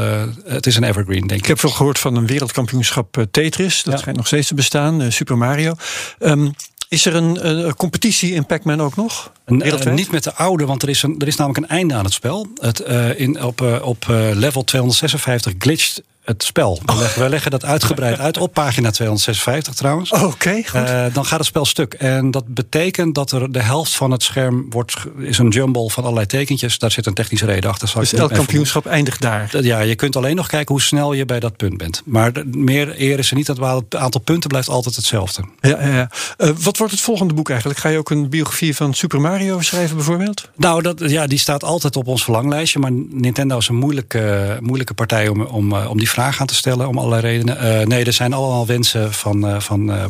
het 0.44 0.66
is 0.66 0.76
een 0.76 0.85
evergreen, 0.85 1.26
denk 1.26 1.30
ik. 1.30 1.40
Ik 1.40 1.47
heb 1.47 1.61
veel 1.61 1.71
gehoord 1.71 1.99
van 1.99 2.16
een 2.16 2.26
wereldkampioenschap 2.26 3.26
Tetris. 3.30 3.83
Dat 3.83 3.99
schijnt 3.99 4.16
nog 4.16 4.26
steeds 4.26 4.49
te 4.49 4.54
bestaan. 4.54 5.12
Super 5.12 5.37
Mario. 5.37 5.75
Um, 6.18 6.54
is 6.94 7.06
er 7.06 7.14
een, 7.14 7.49
een 7.49 7.76
competitie 7.76 8.33
in 8.33 8.47
Pac-Man 8.47 8.83
ook 8.83 8.97
nog? 8.97 9.33
Uh, 9.47 9.85
niet 9.85 10.11
met 10.11 10.25
de 10.25 10.35
oude, 10.35 10.66
want 10.66 10.83
er 10.83 10.88
is, 10.88 11.02
een, 11.02 11.14
er 11.18 11.26
is 11.26 11.37
namelijk 11.37 11.64
een 11.64 11.76
einde 11.76 11.94
aan 11.94 12.04
het 12.04 12.12
spel. 12.12 12.47
Het, 12.61 12.83
uh, 12.88 13.21
in, 13.21 13.42
op, 13.42 13.61
uh, 13.61 13.83
op 13.83 14.04
level 14.35 14.64
256 14.64 15.52
glitcht 15.59 16.02
het 16.25 16.43
spel. 16.43 16.81
We, 16.85 16.97
leggen, 16.97 17.23
we 17.23 17.28
leggen 17.28 17.50
dat 17.50 17.64
uitgebreid 17.64 18.19
uit 18.19 18.38
op 18.38 18.52
pagina 18.52 18.90
256 18.90 19.75
trouwens. 19.75 20.11
Oké, 20.12 20.25
okay, 20.25 20.62
goed. 20.62 20.81
Uh, 20.81 21.04
dan 21.12 21.26
gaat 21.26 21.38
het 21.38 21.47
spel 21.47 21.64
stuk. 21.64 21.95
En 21.95 22.31
dat 22.31 22.47
betekent 22.47 23.14
dat 23.14 23.33
er 23.33 23.52
de 23.52 23.62
helft 23.62 23.95
van 23.95 24.11
het 24.11 24.23
scherm 24.23 24.66
wordt, 24.71 24.95
is 25.19 25.38
een 25.38 25.49
jumble 25.49 25.90
van 25.90 26.02
allerlei 26.02 26.26
tekentjes. 26.26 26.78
Daar 26.78 26.90
zit 26.90 27.07
een 27.07 27.14
technische 27.14 27.47
reden 27.47 27.71
achter. 27.71 27.93
Dus 27.95 28.12
elk 28.12 28.33
kampioenschap 28.33 28.87
eindigt 28.87 29.21
daar? 29.21 29.62
Ja, 29.62 29.81
je 29.81 29.95
kunt 29.95 30.16
alleen 30.16 30.37
nog 30.37 30.47
kijken 30.47 30.75
hoe 30.75 30.83
snel 30.83 31.12
je 31.12 31.25
bij 31.25 31.40
dat 31.40 31.57
punt 31.57 31.76
bent. 31.76 32.02
Maar 32.04 32.33
meer 32.47 33.00
eer 33.00 33.19
is 33.19 33.31
er 33.31 33.37
niet. 33.37 33.47
Het 33.47 33.61
aantal 33.88 34.21
punten 34.21 34.49
blijft 34.49 34.69
altijd 34.69 34.97
hetzelfde. 34.97 35.45
Ja, 35.61 35.69
ja, 35.69 35.95
ja. 35.95 36.11
Uh, 36.38 36.50
wat 36.61 36.76
wordt 36.76 36.93
het 36.93 37.02
volgende 37.02 37.35
boek 37.35 37.49
eigenlijk? 37.49 37.78
Ga 37.78 37.88
je 37.88 37.99
ook 37.99 38.11
een 38.11 38.28
biografie 38.28 38.76
van 38.76 38.95
Super 38.95 39.21
Mario 39.21 39.61
schrijven 39.61 39.97
bijvoorbeeld? 39.97 40.50
Nou, 40.57 40.83
dat, 40.83 41.00
ja, 41.11 41.26
die 41.26 41.38
staat 41.38 41.64
altijd 41.64 41.97
op 41.97 42.07
ons 42.07 42.25
verlanglijstje. 42.25 42.78
Maar 42.78 42.93
Nintendo 42.93 43.59
is 43.59 43.69
een 43.69 43.75
moeilijke, 43.76 44.57
moeilijke 44.61 44.95
partij 44.95 45.28
om, 45.28 45.43
om, 45.43 45.73
om 45.73 45.99
die 45.99 46.09
vraag 46.14 46.40
aan 46.40 46.47
te 46.47 46.54
stellen 46.54 46.88
om 46.88 46.99
allerlei 46.99 47.23
redenen. 47.23 47.80
Uh, 47.80 47.87
nee, 47.87 48.04
er 48.04 48.12
zijn 48.12 48.33
allemaal 48.33 48.66
wensen 48.66 49.12
van, 49.12 49.49
uh, 49.49 49.61
van 49.61 49.90
uh, 49.90 50.04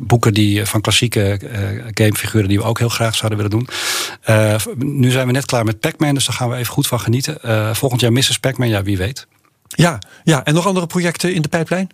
boeken 0.00 0.34
die, 0.34 0.66
van 0.66 0.80
klassieke 0.80 1.40
gamefiguren 1.94 2.48
die 2.48 2.58
we 2.58 2.64
ook 2.64 2.78
heel 2.78 2.88
graag 2.88 3.14
zouden 3.14 3.38
willen 3.38 3.58
doen. 3.58 3.68
nu 4.98 5.10
zijn 5.10 5.26
we 5.26 5.32
net 5.32 5.44
klaar 5.44 5.64
met 5.64 5.80
Pac-Man, 5.80 6.14
dus 6.14 6.26
daar 6.26 6.36
gaan 6.36 6.48
we 6.48 6.56
even 6.56 6.72
goed 6.72 6.86
van 6.86 7.00
genieten. 7.00 7.38
volgend 7.76 8.00
jaar 8.00 8.12
Mrs. 8.12 8.38
Pac-Man, 8.38 8.68
ja, 8.68 8.82
wie 8.82 8.96
weet. 8.96 9.26
Ja, 9.66 9.98
ja, 10.24 10.44
en 10.44 10.54
nog 10.54 10.66
andere 10.66 10.86
projecten 10.86 11.34
in 11.34 11.42
de 11.42 11.48
pijplijn? 11.48 11.88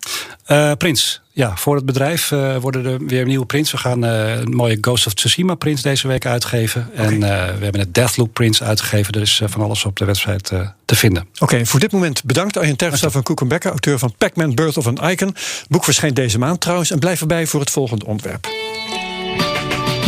Prins. 0.77 1.21
Ja, 1.39 1.55
voor 1.55 1.75
het 1.75 1.85
bedrijf 1.85 2.31
uh, 2.31 2.57
worden 2.57 2.85
er 2.85 3.05
weer 3.05 3.25
nieuwe 3.25 3.45
prints. 3.45 3.71
We 3.71 3.77
gaan 3.77 4.05
uh, 4.05 4.37
een 4.37 4.55
mooie 4.55 4.77
Ghost 4.81 5.07
of 5.07 5.13
Tsushima 5.13 5.55
prints 5.55 5.81
deze 5.81 6.07
week 6.07 6.25
uitgeven. 6.25 6.89
Okay. 6.91 7.05
En 7.05 7.13
uh, 7.13 7.19
we 7.19 7.63
hebben 7.63 7.79
het 7.79 7.93
Deathloop 7.93 8.33
prints 8.33 8.63
uitgegeven. 8.63 9.13
Er 9.13 9.21
is 9.21 9.41
van 9.45 9.61
alles 9.61 9.85
op 9.85 9.97
de 9.97 10.05
website 10.05 10.73
te 10.85 10.95
vinden. 10.95 11.27
Oké, 11.33 11.43
okay, 11.43 11.65
voor 11.65 11.79
dit 11.79 11.91
moment 11.91 12.23
bedankt 12.23 12.57
Arjen 12.57 12.75
Terpstra 12.75 13.09
van 13.09 13.23
Koek 13.23 13.47
Becker, 13.47 13.69
auteur 13.69 13.99
van 13.99 14.13
Pac-Man 14.17 14.55
Birth 14.55 14.77
of 14.77 14.87
an 14.87 15.09
Icon. 15.09 15.27
Het 15.27 15.65
boek 15.69 15.83
verschijnt 15.83 16.15
deze 16.15 16.39
maand 16.39 16.61
trouwens. 16.61 16.91
En 16.91 16.99
blijf 16.99 17.21
erbij 17.21 17.47
voor 17.47 17.59
het 17.59 17.69
volgende 17.69 18.05
ontwerp. 18.05 18.47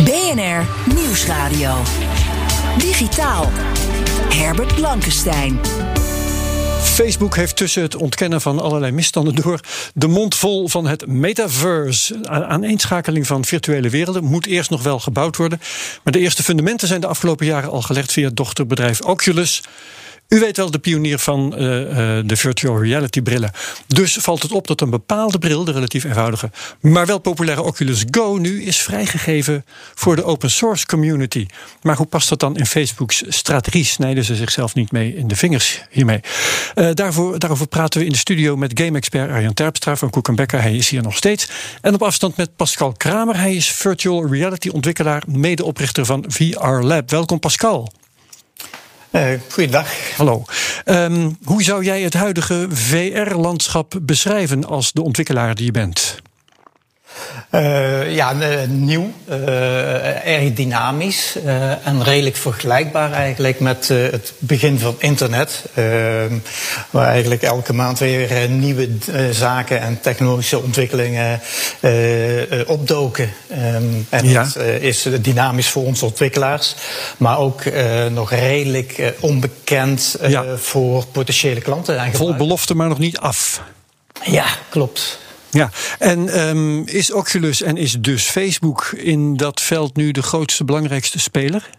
BNR 0.04 0.66
Nieuwsradio. 0.94 1.74
Digitaal. 2.78 3.50
Herbert 4.28 4.74
Blankenstein. 4.74 5.60
Facebook 6.82 7.36
heeft 7.36 7.56
tussen 7.56 7.82
het 7.82 7.96
ontkennen 7.96 8.40
van 8.40 8.60
allerlei 8.60 8.92
misstanden 8.92 9.34
door 9.34 9.60
de 9.94 10.06
mond 10.06 10.34
vol 10.34 10.68
van 10.68 10.86
het 10.86 11.06
metaverse. 11.06 12.28
Aaneenschakeling 12.28 13.26
van 13.26 13.44
virtuele 13.44 13.88
werelden 13.88 14.24
moet 14.24 14.46
eerst 14.46 14.70
nog 14.70 14.82
wel 14.82 15.00
gebouwd 15.00 15.36
worden. 15.36 15.60
Maar 16.02 16.12
de 16.12 16.18
eerste 16.18 16.42
fundamenten 16.42 16.88
zijn 16.88 17.00
de 17.00 17.06
afgelopen 17.06 17.46
jaren 17.46 17.70
al 17.70 17.82
gelegd 17.82 18.12
via 18.12 18.26
het 18.26 18.36
dochterbedrijf 18.36 19.00
Oculus. 19.00 19.62
U 20.32 20.38
weet 20.38 20.56
wel, 20.56 20.70
de 20.70 20.78
pionier 20.78 21.18
van 21.18 21.54
uh, 21.58 21.80
uh, 21.80 22.22
de 22.24 22.36
virtual 22.36 22.82
reality 22.82 23.22
brillen. 23.22 23.50
Dus 23.86 24.16
valt 24.20 24.42
het 24.42 24.52
op 24.52 24.66
dat 24.66 24.80
een 24.80 24.90
bepaalde 24.90 25.38
bril, 25.38 25.64
de 25.64 25.72
relatief 25.72 26.04
eenvoudige, 26.04 26.50
maar 26.80 27.06
wel 27.06 27.18
populaire 27.18 27.62
Oculus 27.62 28.04
Go, 28.10 28.36
nu 28.36 28.62
is 28.62 28.82
vrijgegeven 28.82 29.64
voor 29.94 30.16
de 30.16 30.24
open 30.24 30.50
source 30.50 30.86
community. 30.86 31.46
Maar 31.82 31.96
hoe 31.96 32.06
past 32.06 32.28
dat 32.28 32.40
dan 32.40 32.56
in 32.56 32.66
Facebook's 32.66 33.22
strategie? 33.28 33.84
Snijden 33.84 34.24
ze 34.24 34.34
zichzelf 34.34 34.74
niet 34.74 34.92
mee 34.92 35.16
in 35.16 35.28
de 35.28 35.36
vingers 35.36 35.82
hiermee? 35.90 36.20
Uh, 36.74 36.90
daarvoor, 36.94 37.38
daarover 37.38 37.66
praten 37.66 38.00
we 38.00 38.06
in 38.06 38.12
de 38.12 38.18
studio 38.18 38.56
met 38.56 38.80
game-expert 38.80 39.30
Arjan 39.30 39.54
Terpstra 39.54 39.96
van 39.96 40.10
Koek 40.10 40.34
Becker. 40.34 40.60
Hij 40.60 40.76
is 40.76 40.88
hier 40.88 41.02
nog 41.02 41.16
steeds. 41.16 41.48
En 41.80 41.94
op 41.94 42.02
afstand 42.02 42.36
met 42.36 42.56
Pascal 42.56 42.92
Kramer. 42.92 43.36
Hij 43.36 43.54
is 43.54 43.70
virtual 43.70 44.26
reality 44.26 44.68
ontwikkelaar, 44.68 45.22
medeoprichter 45.26 46.06
van 46.06 46.24
VR 46.28 46.66
Lab. 46.66 47.10
Welkom 47.10 47.38
Pascal. 47.38 48.01
Uh, 49.12 49.32
goeiedag. 49.50 50.16
Hallo. 50.16 50.44
Um, 50.84 51.36
hoe 51.44 51.62
zou 51.62 51.84
jij 51.84 52.02
het 52.02 52.14
huidige 52.14 52.66
VR-landschap 52.70 53.94
beschrijven 54.02 54.64
als 54.64 54.92
de 54.92 55.02
ontwikkelaar 55.02 55.54
die 55.54 55.64
je 55.64 55.70
bent? 55.70 56.21
Uh, 57.54 58.14
ja, 58.14 58.34
uh, 58.34 58.48
nieuw, 58.68 59.12
uh, 59.28 60.26
erg 60.26 60.52
dynamisch 60.52 61.36
en 61.84 62.02
redelijk 62.02 62.36
vergelijkbaar 62.36 63.12
eigenlijk 63.12 63.60
met 63.60 63.88
het 63.88 64.32
begin 64.38 64.78
van 64.78 64.94
internet. 64.98 65.64
Ehm, 65.74 66.38
waar 66.90 67.06
eigenlijk 67.06 67.42
elke 67.42 67.72
maand 67.72 67.98
weer 67.98 68.48
nieuwe 68.48 68.88
zaken 69.30 69.80
en 69.80 70.00
technologische 70.00 70.62
ontwikkelingen 70.62 71.40
opdoken. 72.66 73.32
Um, 73.50 74.06
en 74.08 74.28
ja. 74.28 74.42
dat 74.42 74.64
is 74.80 75.08
dynamisch 75.20 75.68
voor 75.68 75.84
onze 75.84 76.04
ontwikkelaars, 76.04 76.74
maar 77.16 77.38
ook 77.38 77.62
nog 78.10 78.30
redelijk 78.30 79.14
onbekend 79.20 80.16
Ja. 80.26 80.44
voor 80.56 81.06
potentiële 81.06 81.60
klanten. 81.60 81.98
en 81.98 82.14
Vol 82.14 82.34
belofte, 82.34 82.74
maar 82.74 82.88
nog 82.88 82.98
niet 82.98 83.18
af. 83.18 83.60
Ja, 84.24 84.46
klopt. 84.68 85.18
Ja, 85.54 85.70
en 85.98 86.28
ehm, 86.28 86.82
is 86.82 87.12
Oculus 87.12 87.62
en 87.62 87.76
is 87.76 87.96
dus 88.00 88.30
Facebook 88.30 88.84
in 88.84 89.36
dat 89.36 89.60
veld 89.60 89.96
nu 89.96 90.10
de 90.10 90.22
grootste, 90.22 90.64
belangrijkste 90.64 91.18
speler? 91.18 91.70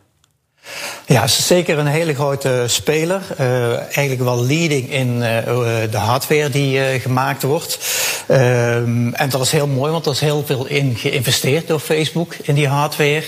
Ja, 1.06 1.24
is 1.24 1.48
zeker 1.48 1.78
een 1.78 1.88
hele 1.88 2.14
grote 2.14 2.64
speler. 2.68 3.22
Eh, 3.38 3.78
eigenlijk 3.78 4.22
wel 4.22 4.46
leading 4.46 4.92
in 4.92 5.24
eh, 5.24 5.46
de 5.92 5.98
hardware 5.98 6.50
die 6.50 6.86
eh, 6.86 7.02
gemaakt 7.02 7.44
wordt. 7.44 7.80
Ehm, 8.28 9.14
en 9.14 9.30
dat 9.30 9.42
is 9.42 9.52
heel 9.52 9.68
mooi, 9.68 9.92
want 9.92 10.06
er 10.06 10.12
is 10.12 10.20
heel 10.20 10.44
veel 10.46 10.66
in 10.66 10.96
geïnvesteerd 10.96 11.68
door 11.68 11.80
Facebook 11.80 12.36
in 12.42 12.56
die 12.56 12.68
hardware. 12.68 13.24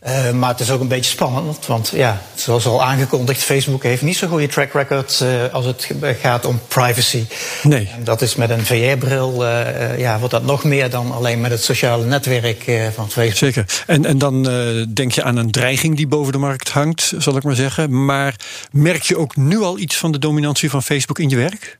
Eh, 0.00 0.30
maar 0.30 0.50
het 0.50 0.60
is 0.60 0.70
ook 0.70 0.80
een 0.80 0.88
beetje 0.88 1.10
spannend, 1.10 1.66
want 1.66 1.92
ja, 1.94 2.22
zoals 2.34 2.66
al 2.66 2.82
aangekondigd, 2.82 3.42
Facebook 3.42 3.82
heeft 3.82 4.02
niet 4.02 4.16
zo'n 4.16 4.28
goede 4.28 4.46
track 4.46 4.72
record 4.72 5.20
eh, 5.20 5.54
als 5.54 5.64
het 5.64 5.90
gaat 6.20 6.44
om 6.44 6.60
privacy. 6.68 7.24
Nee. 7.62 7.88
En 7.96 8.04
dat 8.04 8.22
is 8.22 8.34
met 8.34 8.50
een 8.50 8.64
VR-bril, 8.66 9.44
eh, 9.44 9.92
eh, 9.92 9.98
ja, 9.98 10.18
wordt 10.18 10.34
dat 10.34 10.44
nog 10.44 10.64
meer 10.64 10.90
dan 10.90 11.12
alleen 11.12 11.40
met 11.40 11.50
het 11.50 11.62
sociale 11.62 12.04
netwerk 12.04 12.66
eh, 12.66 12.82
van 12.94 13.10
Facebook. 13.10 13.36
Zeker. 13.36 13.64
En, 13.86 14.04
en 14.04 14.18
dan 14.18 14.48
eh, 14.50 14.86
denk 14.94 15.12
je 15.12 15.22
aan 15.22 15.36
een 15.36 15.50
dreiging 15.50 15.96
die 15.96 16.06
boven 16.06 16.32
de 16.32 16.38
markt 16.38 16.68
hangt, 16.68 16.79
zal 17.18 17.36
ik 17.36 17.42
maar 17.42 17.54
zeggen. 17.54 18.04
Maar 18.04 18.34
merk 18.72 19.02
je 19.02 19.16
ook 19.16 19.36
nu 19.36 19.58
al 19.58 19.78
iets 19.78 19.96
van 19.96 20.12
de 20.12 20.18
dominantie 20.18 20.70
van 20.70 20.82
Facebook 20.82 21.18
in 21.18 21.28
je 21.28 21.36
werk? 21.36 21.78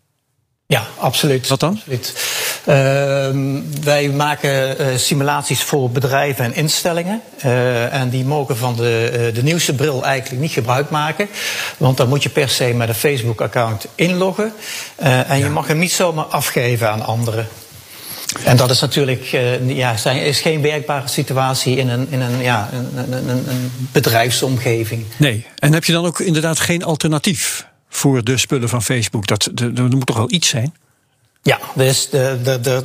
Ja, 0.71 0.87
absoluut. 0.99 1.49
Wat 1.49 1.61
dan? 1.61 1.77
Absoluut. 1.77 2.15
Ehm, 2.65 3.61
wij 3.83 4.09
maken 4.09 4.79
eh, 4.79 4.87
simulaties 4.97 5.63
voor 5.63 5.91
bedrijven 5.91 6.45
en 6.45 6.55
instellingen. 6.55 7.23
Eh, 7.39 7.95
en 7.95 8.09
die 8.09 8.25
mogen 8.25 8.57
van 8.57 8.77
de, 8.77 9.11
eh, 9.13 9.35
de 9.35 9.43
nieuwste 9.43 9.75
bril 9.75 10.05
eigenlijk 10.05 10.43
niet 10.43 10.53
gebruik 10.53 10.91
maken. 10.91 11.29
Want 11.77 11.97
dan 11.97 12.09
moet 12.09 12.23
je 12.23 12.29
per 12.29 12.49
se 12.49 12.65
met 12.65 12.89
een 12.89 12.95
Facebook-account 12.95 13.87
inloggen. 13.95 14.53
En 15.27 15.39
je 15.39 15.49
mag 15.49 15.67
hem 15.67 15.79
niet 15.79 15.93
zomaar 15.93 16.25
afgeven 16.25 16.91
aan 16.91 17.05
anderen. 17.05 17.49
En 18.45 18.57
dat 18.57 18.71
is 18.71 18.81
natuurlijk 18.81 19.33
eh, 19.33 19.77
ja, 19.77 19.97
zijn- 19.97 20.23
is 20.23 20.41
geen 20.41 20.63
werkbare 20.63 21.09
situatie 21.09 21.77
in 21.77 21.89
een, 21.89 22.07
in 22.11 22.21
een, 22.21 22.39
ja, 22.43 22.69
een, 22.73 23.13
een, 23.13 23.49
een, 23.49 23.73
bedrijfsomgeving. 23.93 25.05
Nee. 25.17 25.47
En 25.59 25.73
heb 25.73 25.85
je 25.85 25.93
dan 25.93 26.05
ook 26.07 26.21
inderdaad 26.21 26.61
geen 26.61 26.85
alternatief 26.85 27.67
voor 27.89 28.25
de 28.25 28.37
spullen 28.37 28.69
van 28.69 28.83
Facebook? 28.83 29.27
Dat, 29.27 29.51
er 29.55 29.83
moet 29.89 30.07
toch 30.07 30.17
wel 30.17 30.33
iets 30.33 30.49
zijn? 30.49 30.75
Ja, 31.43 31.59
dus 31.75 32.13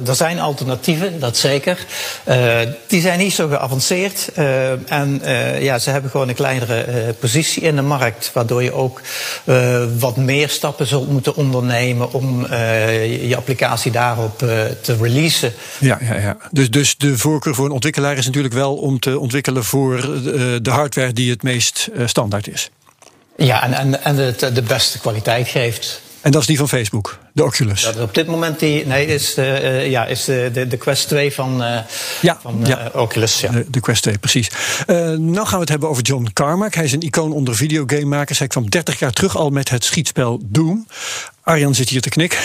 er 0.07 0.15
zijn 0.15 0.39
alternatieven, 0.39 1.19
dat 1.19 1.37
zeker. 1.37 1.85
Eh, 2.23 2.59
die 2.87 3.01
zijn 3.01 3.19
niet 3.19 3.33
zo 3.33 3.47
geavanceerd. 3.47 4.29
eh, 4.33 4.91
en 4.91 5.21
eh, 5.21 5.61
ja, 5.61 5.79
ze 5.79 5.89
hebben 5.89 6.11
gewoon 6.11 6.29
een 6.29 6.35
kleinere 6.35 7.13
positie 7.19 7.61
in 7.61 7.75
de 7.75 7.81
markt. 7.81 8.31
Waardoor 8.33 8.63
je 8.63 8.71
ook 8.73 9.01
wat 9.99 10.17
meer 10.17 10.49
stappen 10.49 10.87
zult 10.87 11.09
moeten 11.09 11.35
ondernemen 11.35 12.13
om 12.13 12.41
je, 12.41 13.33
applicatie 13.37 13.91
daarop 13.91 14.37
te 14.81 14.95
releasen. 15.01 15.53
Ja, 15.79 15.97
ja, 16.01 16.15
ja. 16.15 16.37
Dus, 16.51 16.69
dus 16.71 16.97
de 16.97 17.17
voorkeur 17.17 17.55
voor 17.55 17.65
een 17.65 17.71
ontwikkelaar 17.71 18.17
is 18.17 18.25
natuurlijk 18.25 18.53
wel 18.53 18.75
om 18.75 18.99
te 18.99 19.19
ontwikkelen 19.19 19.63
voor 19.63 20.01
de 20.61 20.69
hardware 20.69 21.13
die 21.13 21.31
het 21.31 21.43
meest 21.43 21.89
standaard 22.05 22.47
is. 22.47 22.69
Ja, 23.37 23.63
en, 23.63 23.73
en, 23.73 24.03
en 24.03 24.15
het 24.15 24.39
de 24.39 24.61
beste 24.61 24.99
kwaliteit 24.99 25.47
geeft. 25.47 26.01
En 26.25 26.31
dat 26.31 26.41
is 26.41 26.47
die 26.47 26.57
van 26.57 26.69
Facebook, 26.69 27.17
de 27.33 27.43
Oculus. 27.43 27.81
Dat 27.81 27.95
is 27.95 28.01
op 28.01 28.13
dit 28.13 28.27
moment 28.27 28.59
die, 28.59 28.85
nee, 28.85 29.05
is, 29.05 29.33
de, 29.33 29.59
uh, 29.63 29.89
ja, 29.89 30.05
is 30.05 30.25
de, 30.25 30.49
de, 30.53 30.67
de 30.67 30.77
Quest 30.77 31.07
2 31.07 31.33
van, 31.33 31.61
uh, 31.61 31.79
ja, 32.21 32.37
van 32.41 32.61
uh, 32.61 32.67
ja. 32.67 32.91
Oculus. 32.93 33.39
Ja. 33.39 33.51
De, 33.51 33.65
de, 33.69 33.79
Quest 33.79 34.01
2, 34.01 34.17
precies. 34.17 34.49
nou 35.17 35.35
gaan 35.35 35.53
we 35.53 35.59
het 35.59 35.69
hebben 35.69 35.89
over 35.89 36.03
John 36.03 36.27
Carmack. 36.33 36.73
Hij 36.73 36.83
is 36.83 36.91
een 36.91 37.01
icoon 37.01 37.31
onder 37.31 37.55
videogamemakers. 37.55 38.39
Hij 38.39 38.47
kwam 38.47 38.69
30 38.69 38.99
jaar 38.99 39.11
terug 39.11 39.37
al 39.37 39.49
met 39.49 39.69
het 39.69 39.83
schietspel 39.83 40.41
Doom. 40.45 40.87
Arjan 41.43 41.75
zit 41.75 41.89
hier 41.89 42.01
te 42.01 42.09
knikken. 42.09 42.39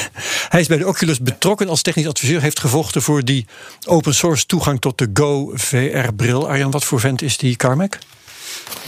Hij 0.49 0.61
is 0.61 0.67
bij 0.67 0.79
de 0.79 0.87
Oculus 0.87 1.21
betrokken 1.21 1.69
als 1.69 1.83
technisch 1.83 2.07
adviseur. 2.07 2.41
Heeft 2.41 2.61
gevochten 2.61 3.03
voor 3.03 3.25
die 3.25 3.47
open 3.87 4.15
source 4.15 4.47
toegang 4.47 4.81
tot 4.81 4.99
de 4.99 5.11
Go 5.15 5.51
VR-bril. 5.55 6.49
Arjan, 6.49 6.71
wat 6.71 6.85
voor 6.85 7.01
vent 7.01 7.23
is 7.23 7.37
die 7.37 7.57
Carmack? 7.57 7.99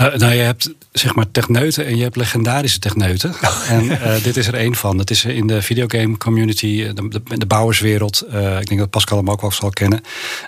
Uh, 0.01 0.15
nou, 0.15 0.33
je 0.33 0.41
hebt 0.41 0.75
zeg 0.93 1.15
maar 1.15 1.31
techneuten 1.31 1.87
en 1.87 1.97
je 1.97 2.03
hebt 2.03 2.17
legendarische 2.17 2.79
techneuten. 2.79 3.35
en 3.69 3.85
uh, 3.85 4.23
dit 4.23 4.37
is 4.37 4.47
er 4.47 4.55
één 4.55 4.75
van. 4.75 4.99
Het 4.99 5.11
is 5.11 5.25
in 5.25 5.47
de 5.47 5.63
videogame 5.63 6.17
community, 6.17 6.93
de, 6.93 7.09
de, 7.09 7.37
de 7.37 7.47
bouwerswereld. 7.47 8.25
Uh, 8.33 8.61
ik 8.61 8.67
denk 8.67 8.81
dat 8.81 8.91
Pascal 8.91 9.19
hem 9.19 9.31
ook 9.31 9.41
wel 9.41 9.53
zal 9.53 9.71
kennen. 9.71 10.01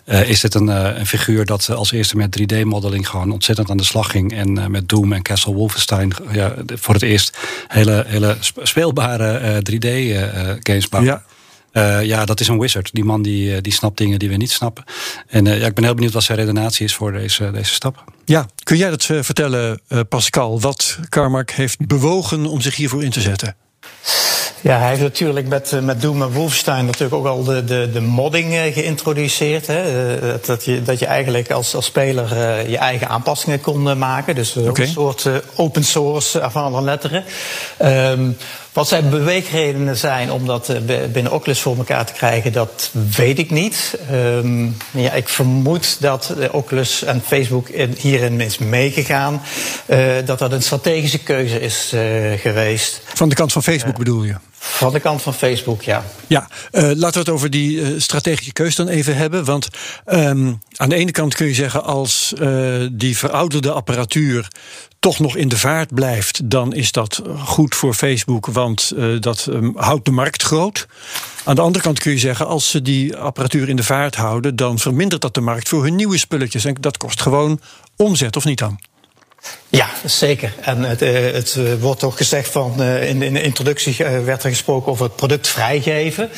is 0.04 0.40
dit 0.40 0.54
een, 0.54 0.66
een, 0.68 1.06
figuur 1.06 1.44
dat 1.44 1.70
als 1.70 1.92
eerste 1.92 2.16
met 2.16 2.40
3D-modeling 2.40 3.08
gewoon 3.08 3.30
ontzettend 3.30 3.70
aan 3.70 3.76
de 3.76 3.84
slag 3.84 4.10
ging. 4.10 4.32
En 4.32 4.70
met 4.70 4.88
Doom 4.88 5.12
en 5.12 5.22
Castle 5.22 5.54
Wolfenstein 5.54 6.12
ja, 6.32 6.54
voor 6.66 6.94
het 6.94 7.02
eerst 7.02 7.38
hele, 7.68 8.04
hele 8.06 8.36
speelbare 8.62 9.62
3D-games 9.70 10.88
bouwen. 10.88 11.12
Ja. 11.12 11.33
Uh, 11.76 12.04
ja, 12.04 12.24
dat 12.24 12.40
is 12.40 12.48
een 12.48 12.58
wizard. 12.58 12.90
Die 12.92 13.04
man 13.04 13.22
die, 13.22 13.60
die 13.60 13.72
snapt 13.72 13.98
dingen 13.98 14.18
die 14.18 14.28
we 14.28 14.36
niet 14.36 14.50
snappen. 14.50 14.84
En 15.26 15.44
uh, 15.44 15.60
ja, 15.60 15.66
ik 15.66 15.74
ben 15.74 15.84
heel 15.84 15.94
benieuwd 15.94 16.12
wat 16.12 16.22
zijn 16.22 16.38
redenatie 16.38 16.84
is 16.84 16.94
voor 16.94 17.12
deze, 17.12 17.50
deze 17.50 17.74
stap. 17.74 18.04
Ja, 18.24 18.46
kun 18.62 18.76
jij 18.76 18.90
dat 18.90 19.08
uh, 19.08 19.22
vertellen, 19.22 19.80
Pascal? 20.08 20.60
Wat 20.60 20.98
Carmack 21.08 21.50
heeft 21.50 21.86
bewogen 21.86 22.46
om 22.46 22.60
zich 22.60 22.76
hiervoor 22.76 23.04
in 23.04 23.10
te 23.10 23.20
zetten? 23.20 23.56
Ja, 24.60 24.78
hij 24.78 24.88
heeft 24.88 25.00
natuurlijk 25.00 25.48
met, 25.48 25.80
met 25.82 26.02
Doom 26.02 26.22
en 26.22 26.32
Wolfenstein 26.32 26.84
natuurlijk 26.84 27.14
ook 27.14 27.26
al 27.26 27.44
de, 27.44 27.64
de, 27.64 27.90
de 27.92 28.00
modding 28.00 28.52
geïntroduceerd. 28.52 29.66
Hè? 29.66 30.40
Dat, 30.40 30.64
je, 30.64 30.82
dat 30.82 30.98
je 30.98 31.06
eigenlijk 31.06 31.50
als, 31.50 31.74
als 31.74 31.84
speler 31.84 32.38
je 32.70 32.78
eigen 32.78 33.08
aanpassingen 33.08 33.60
kon 33.60 33.98
maken. 33.98 34.34
Dus 34.34 34.56
okay. 34.56 34.84
een 34.84 34.92
soort 34.92 35.28
open 35.54 35.84
source 35.84 36.48
van 36.50 36.62
alle 36.62 36.82
letteren. 36.82 37.24
Um, 37.82 38.36
wat 38.74 38.88
zijn 38.88 39.10
beweegredenen 39.10 39.96
zijn 39.96 40.32
om 40.32 40.46
dat 40.46 40.72
binnen 41.12 41.32
Oculus 41.32 41.60
voor 41.60 41.76
elkaar 41.76 42.06
te 42.06 42.12
krijgen, 42.12 42.52
dat 42.52 42.90
weet 43.16 43.38
ik 43.38 43.50
niet. 43.50 43.98
Um, 44.12 44.76
ja, 44.90 45.12
ik 45.12 45.28
vermoed 45.28 45.96
dat 46.00 46.34
Oculus 46.50 47.02
en 47.02 47.22
Facebook 47.26 47.68
in, 47.68 47.94
hierin 47.98 48.40
is 48.40 48.58
meegegaan. 48.58 49.42
Uh, 49.86 49.98
dat 50.24 50.38
dat 50.38 50.52
een 50.52 50.62
strategische 50.62 51.18
keuze 51.18 51.60
is 51.60 51.92
uh, 51.94 52.00
geweest. 52.38 53.00
Van 53.14 53.28
de 53.28 53.34
kant 53.34 53.52
van 53.52 53.62
Facebook 53.62 53.96
bedoel 53.96 54.24
je? 54.24 54.34
Van 54.66 54.92
de 54.92 55.00
kant 55.00 55.22
van 55.22 55.34
Facebook, 55.34 55.82
ja. 55.82 56.04
Ja, 56.26 56.48
uh, 56.72 56.82
laten 56.82 57.12
we 57.12 57.18
het 57.18 57.28
over 57.28 57.50
die 57.50 57.76
uh, 57.76 58.00
strategische 58.00 58.52
keus 58.52 58.76
dan 58.76 58.88
even 58.88 59.16
hebben. 59.16 59.44
Want 59.44 59.68
um, 60.06 60.60
aan 60.76 60.88
de 60.88 60.94
ene 60.94 61.10
kant 61.10 61.34
kun 61.34 61.46
je 61.46 61.54
zeggen, 61.54 61.84
als 61.84 62.32
uh, 62.38 62.86
die 62.92 63.16
verouderde 63.16 63.72
apparatuur 63.72 64.48
toch 64.98 65.18
nog 65.18 65.36
in 65.36 65.48
de 65.48 65.58
vaart 65.58 65.94
blijft, 65.94 66.50
dan 66.50 66.74
is 66.74 66.92
dat 66.92 67.22
goed 67.38 67.74
voor 67.74 67.94
Facebook, 67.94 68.46
want 68.46 68.92
dat 69.20 69.46
um, 69.50 69.72
houdt 69.76 70.04
de 70.04 70.10
markt 70.10 70.42
groot. 70.42 70.86
Aan 71.44 71.54
de 71.54 71.60
andere 71.60 71.84
kant 71.84 71.98
kun 71.98 72.12
je 72.12 72.18
zeggen, 72.18 72.46
als 72.46 72.70
ze 72.70 72.82
die 72.82 73.16
apparatuur 73.16 73.68
in 73.68 73.76
de 73.76 73.84
vaart 73.84 74.14
houden, 74.14 74.56
dan 74.56 74.78
vermindert 74.78 75.22
dat 75.22 75.34
de 75.34 75.40
markt 75.40 75.68
voor 75.68 75.82
hun 75.82 75.94
nieuwe 75.94 76.18
spulletjes. 76.18 76.64
En 76.64 76.76
dat 76.80 76.96
kost 76.96 77.20
gewoon 77.20 77.60
omzet, 77.96 78.36
of 78.36 78.44
niet 78.44 78.58
dan? 78.58 78.78
Ja, 79.76 79.88
zeker. 80.04 80.54
En 80.60 80.82
het, 80.82 81.00
het 81.00 81.78
wordt 81.80 82.02
ook 82.02 82.16
gezegd 82.16 82.50
van, 82.50 82.82
in, 82.82 83.22
in 83.22 83.32
de 83.32 83.42
introductie 83.42 83.96
werd 84.24 84.44
er 84.44 84.50
gesproken 84.50 84.92
over 84.92 85.04
het 85.04 85.16
product 85.16 85.48
vrijgeven. 85.48 86.30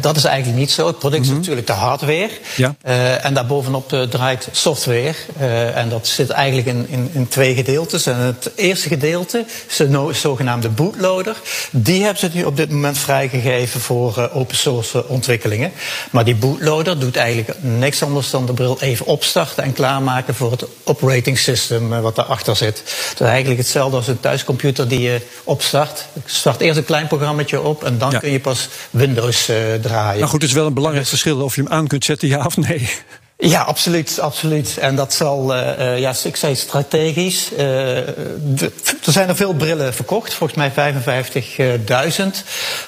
Dat 0.00 0.16
is 0.16 0.24
eigenlijk 0.24 0.58
niet 0.58 0.70
zo. 0.70 0.86
Het 0.86 0.98
product 0.98 1.22
mm 1.22 1.28
-hmm. 1.28 1.40
is 1.40 1.46
natuurlijk 1.46 1.66
de 1.66 1.72
hardware. 1.72 2.30
Ja. 2.56 2.74
Uh, 2.86 3.24
en 3.24 3.34
daarbovenop 3.34 3.88
draait 4.10 4.48
software. 4.52 5.14
Uh, 5.40 5.76
en 5.76 5.88
dat 5.88 6.06
zit 6.06 6.30
eigenlijk 6.30 6.68
in, 6.68 6.86
in, 6.88 7.10
in, 7.12 7.28
twee 7.28 7.54
gedeeltes. 7.54 8.06
En 8.06 8.16
het 8.16 8.50
eerste 8.54 8.88
gedeelte 8.88 9.44
is 9.68 9.76
de 9.76 10.08
zogenaamde 10.12 10.68
bootloader. 10.68 11.36
Die 11.70 12.02
hebben 12.02 12.20
ze 12.20 12.30
nu 12.32 12.44
op 12.44 12.56
dit 12.56 12.70
moment 12.70 12.98
vrijgegeven 12.98 13.80
voor 13.80 14.30
open 14.32 14.56
source 14.56 15.08
ontwikkelingen. 15.08 15.72
Maar 16.10 16.24
die 16.24 16.34
bootloader 16.34 16.98
doet 16.98 17.16
eigenlijk 17.16 17.60
niks 17.60 18.02
anders 18.02 18.30
dan 18.30 18.46
de 18.46 18.52
bril 18.52 18.76
even 18.80 19.06
opstarten 19.06 19.64
en 19.64 19.72
klaarmaken 19.72 20.34
voor 20.34 20.50
het 20.50 20.64
operating 20.84 21.38
system 21.38 21.88
wat 21.88 22.16
daarachter 22.16 22.56
zit. 22.56 22.65
Het 22.66 22.82
is 23.14 23.20
eigenlijk 23.20 23.58
hetzelfde 23.60 23.96
als 23.96 24.08
een 24.08 24.20
thuiscomputer 24.20 24.88
die 24.88 25.00
je 25.00 25.20
opstart. 25.44 26.06
Start 26.24 26.60
eerst 26.60 26.78
een 26.78 26.84
klein 26.84 27.06
programmaatje 27.06 27.60
op 27.60 27.84
en 27.84 27.98
dan 27.98 28.10
Ja. 28.10 28.18
kun 28.18 28.30
je 28.30 28.40
pas 28.40 28.68
Windows 28.90 29.50
uh, 29.50 29.56
draaien. 29.74 30.18
Nou 30.18 30.30
goed, 30.30 30.40
het 30.42 30.50
is 30.50 30.56
wel 30.56 30.66
een 30.66 30.74
belangrijk 30.74 31.06
verschil 31.06 31.40
of 31.40 31.54
je 31.54 31.62
hem 31.62 31.70
aan 31.72 31.86
kunt 31.86 32.04
zetten, 32.04 32.28
ja 32.28 32.44
of 32.44 32.56
nee. 32.56 32.90
Ja, 33.38 33.62
absoluut, 33.62 34.20
absoluut. 34.20 34.78
En 34.78 34.96
dat 34.96 35.14
zal, 35.14 35.56
uh, 35.56 35.78
uh, 35.78 35.98
ja, 35.98 36.14
ik 36.24 36.36
zei 36.36 36.54
strategisch. 36.54 37.50
Uh, 37.52 37.58
de, 37.58 38.72
er 39.04 39.12
zijn 39.12 39.28
er 39.28 39.36
veel 39.36 39.54
brillen 39.54 39.94
verkocht, 39.94 40.34
volgens 40.34 40.58
mij 40.58 40.94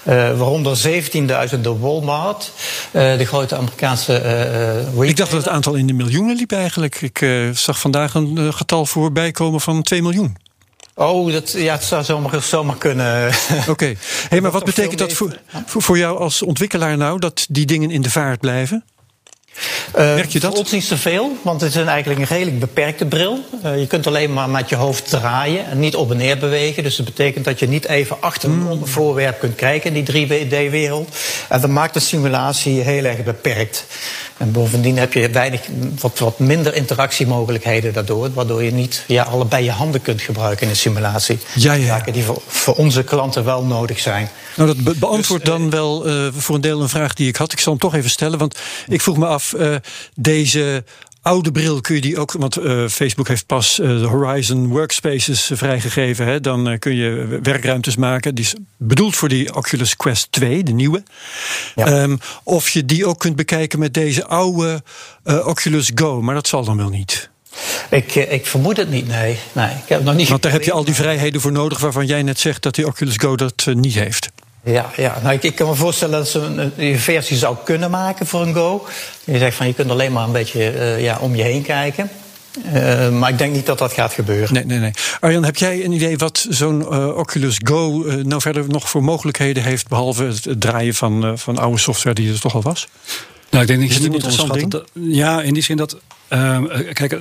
55.000. 0.02 0.08
waaronder 0.38 0.78
17.000 1.54 1.60
door 1.60 1.80
Walmart, 1.80 2.52
de 2.92 3.24
grote 3.24 3.56
Amerikaanse 3.56 4.12
Ik 5.00 5.16
dacht 5.16 5.30
dat 5.30 5.44
het 5.44 5.52
aantal 5.52 5.74
in 5.74 5.86
de 5.86 5.92
miljoenen 5.92 6.36
liep 6.36 6.52
eigenlijk. 6.52 7.00
Ik 7.00 7.26
zag 7.52 7.78
vandaag 7.78 8.14
een 8.14 8.54
getal 8.54 8.86
voorbij 8.86 9.30
komen 9.30 9.60
van 9.60 9.82
2 9.82 10.02
miljoen. 10.02 10.36
Oh, 10.94 11.32
dat, 11.32 11.52
ja, 11.52 11.72
het 11.72 11.84
zou 11.84 12.04
zomaar, 12.04 12.42
zomaar 12.42 12.76
kunnen. 12.76 13.32
Oké, 13.60 13.70
okay. 13.70 13.96
hey, 14.28 14.40
maar 14.40 14.50
wat 14.50 14.64
betekent 14.64 14.98
dat 14.98 15.12
voor, 15.12 15.38
voor 15.66 15.98
jou 15.98 16.18
als 16.18 16.42
ontwikkelaar 16.42 16.96
nou, 16.96 17.18
dat 17.18 17.46
die 17.48 17.66
dingen 17.66 17.90
in 17.90 18.02
de 18.02 18.10
vaart 18.10 18.40
blijven? 18.40 18.84
Uh, 19.96 20.14
Merk 20.14 20.30
je 20.30 20.40
dat? 20.40 20.50
Voor 20.50 20.58
ons 20.58 20.70
niet 20.70 20.84
zoveel, 20.84 21.36
want 21.42 21.60
het 21.60 21.70
is 21.70 21.76
een, 21.76 21.88
eigenlijk 21.88 22.20
een 22.20 22.36
redelijk 22.36 22.58
beperkte 22.58 23.04
bril. 23.04 23.44
Uh, 23.64 23.78
je 23.78 23.86
kunt 23.86 24.06
alleen 24.06 24.32
maar 24.32 24.50
met 24.50 24.68
je 24.68 24.76
hoofd 24.76 25.08
draaien 25.08 25.66
en 25.70 25.78
niet 25.78 25.96
op 25.96 26.10
en 26.10 26.16
neer 26.16 26.38
bewegen. 26.38 26.82
Dus 26.82 26.96
dat 26.96 27.06
betekent 27.06 27.44
dat 27.44 27.58
je 27.58 27.68
niet 27.68 27.88
even 27.88 28.16
achter 28.20 28.48
een 28.48 28.58
mm. 28.58 28.86
voorwerp 28.86 29.38
kunt 29.38 29.54
kijken 29.54 29.94
in 29.94 30.04
die 30.04 30.26
3D-wereld. 30.26 31.16
En 31.48 31.60
dat 31.60 31.70
maakt 31.70 31.94
de 31.94 32.00
simulatie 32.00 32.80
heel 32.80 33.04
erg 33.04 33.24
beperkt. 33.24 33.86
En 34.38 34.52
bovendien 34.52 34.98
heb 34.98 35.12
je 35.12 35.30
weinig, 35.30 35.60
wat, 36.00 36.18
wat 36.18 36.38
minder 36.38 36.74
interactiemogelijkheden 36.74 37.92
daardoor. 37.92 38.32
Waardoor 38.32 38.62
je 38.62 38.72
niet 38.72 39.04
ja, 39.06 39.22
allebei 39.22 39.64
je 39.64 39.70
handen 39.70 40.02
kunt 40.02 40.20
gebruiken 40.20 40.62
in 40.62 40.68
een 40.68 40.76
simulatie. 40.76 41.38
Ja, 41.54 41.72
ja. 41.72 41.86
Zaken 41.86 42.12
die 42.12 42.24
voor, 42.24 42.42
voor, 42.46 42.74
onze 42.74 43.04
klanten 43.04 43.44
wel 43.44 43.64
nodig 43.64 43.98
zijn. 43.98 44.30
Nou, 44.56 44.68
dat 44.68 44.84
be 44.84 44.94
beantwoordt 44.94 45.44
dus, 45.44 45.54
dan 45.54 45.70
wel 45.70 46.08
uh, 46.08 46.28
voor 46.36 46.54
een 46.54 46.60
deel 46.60 46.80
een 46.82 46.88
vraag 46.88 47.14
die 47.14 47.28
ik 47.28 47.36
had. 47.36 47.52
Ik 47.52 47.60
zal 47.60 47.72
hem 47.72 47.80
toch 47.80 47.94
even 47.94 48.10
stellen, 48.10 48.38
want 48.38 48.58
ik 48.88 49.00
vroeg 49.00 49.16
me 49.16 49.26
af, 49.26 49.54
uh, 49.56 49.74
deze 50.14 50.84
oude 51.22 51.52
bril 51.52 51.80
kun 51.80 51.94
je 51.94 52.00
die 52.00 52.18
ook, 52.18 52.32
want 52.32 52.58
uh, 52.58 52.88
Facebook 52.88 53.28
heeft 53.28 53.46
pas 53.46 53.78
uh, 53.78 53.88
de 53.88 54.06
Horizon 54.06 54.66
Workspaces 54.66 55.50
vrijgegeven. 55.54 56.26
Hè, 56.26 56.40
dan 56.40 56.70
uh, 56.70 56.78
kun 56.78 56.94
je 56.94 57.38
werkruimtes 57.42 57.96
maken. 57.96 58.34
Die 58.34 58.44
is 58.44 58.54
bedoeld 58.76 59.16
voor 59.16 59.28
die 59.28 59.54
Oculus 59.54 59.96
Quest 59.96 60.32
2, 60.32 60.62
de 60.62 60.72
nieuwe. 60.72 61.02
Ja. 61.74 62.02
Um, 62.02 62.18
of 62.42 62.68
je 62.68 62.84
die 62.84 63.06
ook 63.06 63.18
kunt 63.18 63.36
bekijken 63.36 63.78
met 63.78 63.94
deze 63.94 64.26
oude 64.26 64.82
Oculus 65.24 65.90
Go, 65.94 66.22
maar 66.22 66.34
dat 66.34 66.48
zal 66.48 66.64
dan 66.64 66.76
wel 66.76 66.88
niet. 66.88 67.30
Ik, 67.90 68.14
ik, 68.14 68.46
vermoed 68.46 68.76
het 68.76 68.90
niet, 68.90 69.06
nee. 69.06 69.38
nee 69.52 69.70
ik 69.70 69.88
heb 69.88 70.02
nog 70.02 70.14
niet 70.14 70.28
Want 70.28 70.42
daar 70.42 70.52
heb 70.52 70.62
je 70.62 70.72
al 70.72 70.84
die 70.84 70.94
vrijheden 70.94 71.40
voor 71.40 71.52
nodig 71.52 71.78
waarvan 71.78 72.06
jij 72.06 72.22
net 72.22 72.38
zegt 72.38 72.62
dat 72.62 72.74
die 72.74 72.86
Oculus 72.86 73.16
Go 73.16 73.36
dat 73.36 73.66
niet 73.72 73.94
heeft. 73.94 74.28
Ja, 74.64 74.90
ja. 74.96 75.18
Nou, 75.22 75.34
ik, 75.34 75.42
ik, 75.42 75.54
kan 75.54 75.68
me 75.68 75.74
voorstellen 75.74 76.18
dat 76.18 76.28
ze 76.28 76.38
een, 76.38 76.72
een, 76.76 76.98
versie 76.98 77.36
zou 77.36 77.56
kunnen 77.64 77.90
maken 77.90 78.26
voor 78.26 78.42
een 78.42 78.54
Go. 78.54 78.86
Je 79.24 79.38
zegt 79.38 79.56
van 79.56 79.66
je 79.66 79.74
kunt 79.74 79.90
alleen 79.90 80.12
maar 80.12 80.24
een 80.24 80.32
beetje 80.32 80.74
uh, 80.74 81.02
ja, 81.02 81.18
om 81.20 81.34
je 81.34 81.42
heen 81.42 81.62
kijken. 81.62 82.10
Uh, 82.74 83.08
maar 83.08 83.30
ik 83.30 83.38
denk 83.38 83.54
niet 83.54 83.66
dat 83.66 83.78
dat 83.78 83.92
gaat 83.92 84.12
gebeuren. 84.12 84.54
Nee, 84.54 84.64
nee, 84.64 84.78
nee. 84.78 84.92
Arjan, 85.20 85.44
heb 85.44 85.56
jij 85.56 85.84
een 85.84 85.92
idee 85.92 86.16
wat 86.16 86.46
zo'n 86.48 86.80
uh, 86.80 87.16
Oculus 87.16 87.60
Go 87.64 88.04
uh, 88.04 88.14
nou 88.14 88.40
verder 88.40 88.68
nog 88.68 88.90
voor 88.90 89.04
mogelijkheden 89.04 89.62
heeft, 89.62 89.88
behalve 89.88 90.24
het 90.24 90.60
draaien 90.60 90.94
van, 90.94 91.38
van 91.38 91.58
oude 91.58 91.78
software 91.78 92.14
die 92.14 92.32
er 92.32 92.40
toch 92.40 92.54
al 92.54 92.62
was? 92.62 92.88
Nou, 93.50 93.62
ik 93.62 93.68
denk 93.68 93.80
dat 93.80 93.88
Is 93.88 93.96
je 93.96 94.02
het 94.02 94.12
niet 94.12 94.24
interessant 94.24 94.70
dat- 94.70 94.84
Ja, 94.92 95.42
in 95.42 95.54
die 95.54 95.62
zin 95.62 95.76
dat. 95.76 95.96
Ehm, 96.28 96.92
kijk, 96.92 97.12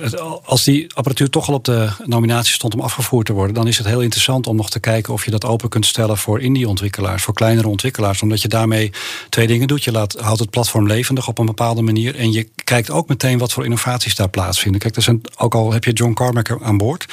als 0.44 0.64
die 0.64 0.94
apparatuur 0.94 1.30
toch 1.30 1.48
al 1.48 1.54
op 1.54 1.64
de 1.64 1.88
nominatie 2.04 2.54
stond 2.54 2.74
om 2.74 2.80
afgevoerd 2.80 3.26
te 3.26 3.32
worden, 3.32 3.54
dan 3.54 3.66
is 3.66 3.78
het 3.78 3.86
heel 3.86 4.00
interessant 4.00 4.46
om 4.46 4.56
nog 4.56 4.70
te 4.70 4.80
kijken 4.80 5.12
of 5.12 5.24
je 5.24 5.30
dat 5.30 5.44
open 5.44 5.68
kunt 5.68 5.86
stellen 5.86 6.18
voor 6.18 6.40
indie-ontwikkelaars, 6.40 7.22
voor 7.22 7.34
kleinere 7.34 7.68
ontwikkelaars. 7.68 8.22
Omdat 8.22 8.42
je 8.42 8.48
daarmee 8.48 8.92
twee 9.28 9.46
dingen 9.46 9.68
doet. 9.68 9.84
Je 9.84 9.92
laat, 9.92 10.16
houdt 10.20 10.40
het 10.40 10.50
platform 10.50 10.86
levendig 10.86 11.28
op 11.28 11.38
een 11.38 11.46
bepaalde 11.46 11.82
manier. 11.82 12.16
En 12.16 12.32
je 12.32 12.48
kijkt 12.64 12.90
ook 12.90 13.08
meteen 13.08 13.38
wat 13.38 13.52
voor 13.52 13.64
innovaties 13.64 14.14
daar 14.14 14.28
plaatsvinden. 14.28 14.80
Kijk, 14.80 14.96
er 14.96 15.02
zijn, 15.02 15.20
ook 15.36 15.54
al 15.54 15.72
heb 15.72 15.84
je 15.84 15.92
John 15.92 16.12
Carmack 16.12 16.58
aan 16.62 16.76
boord. 16.76 17.04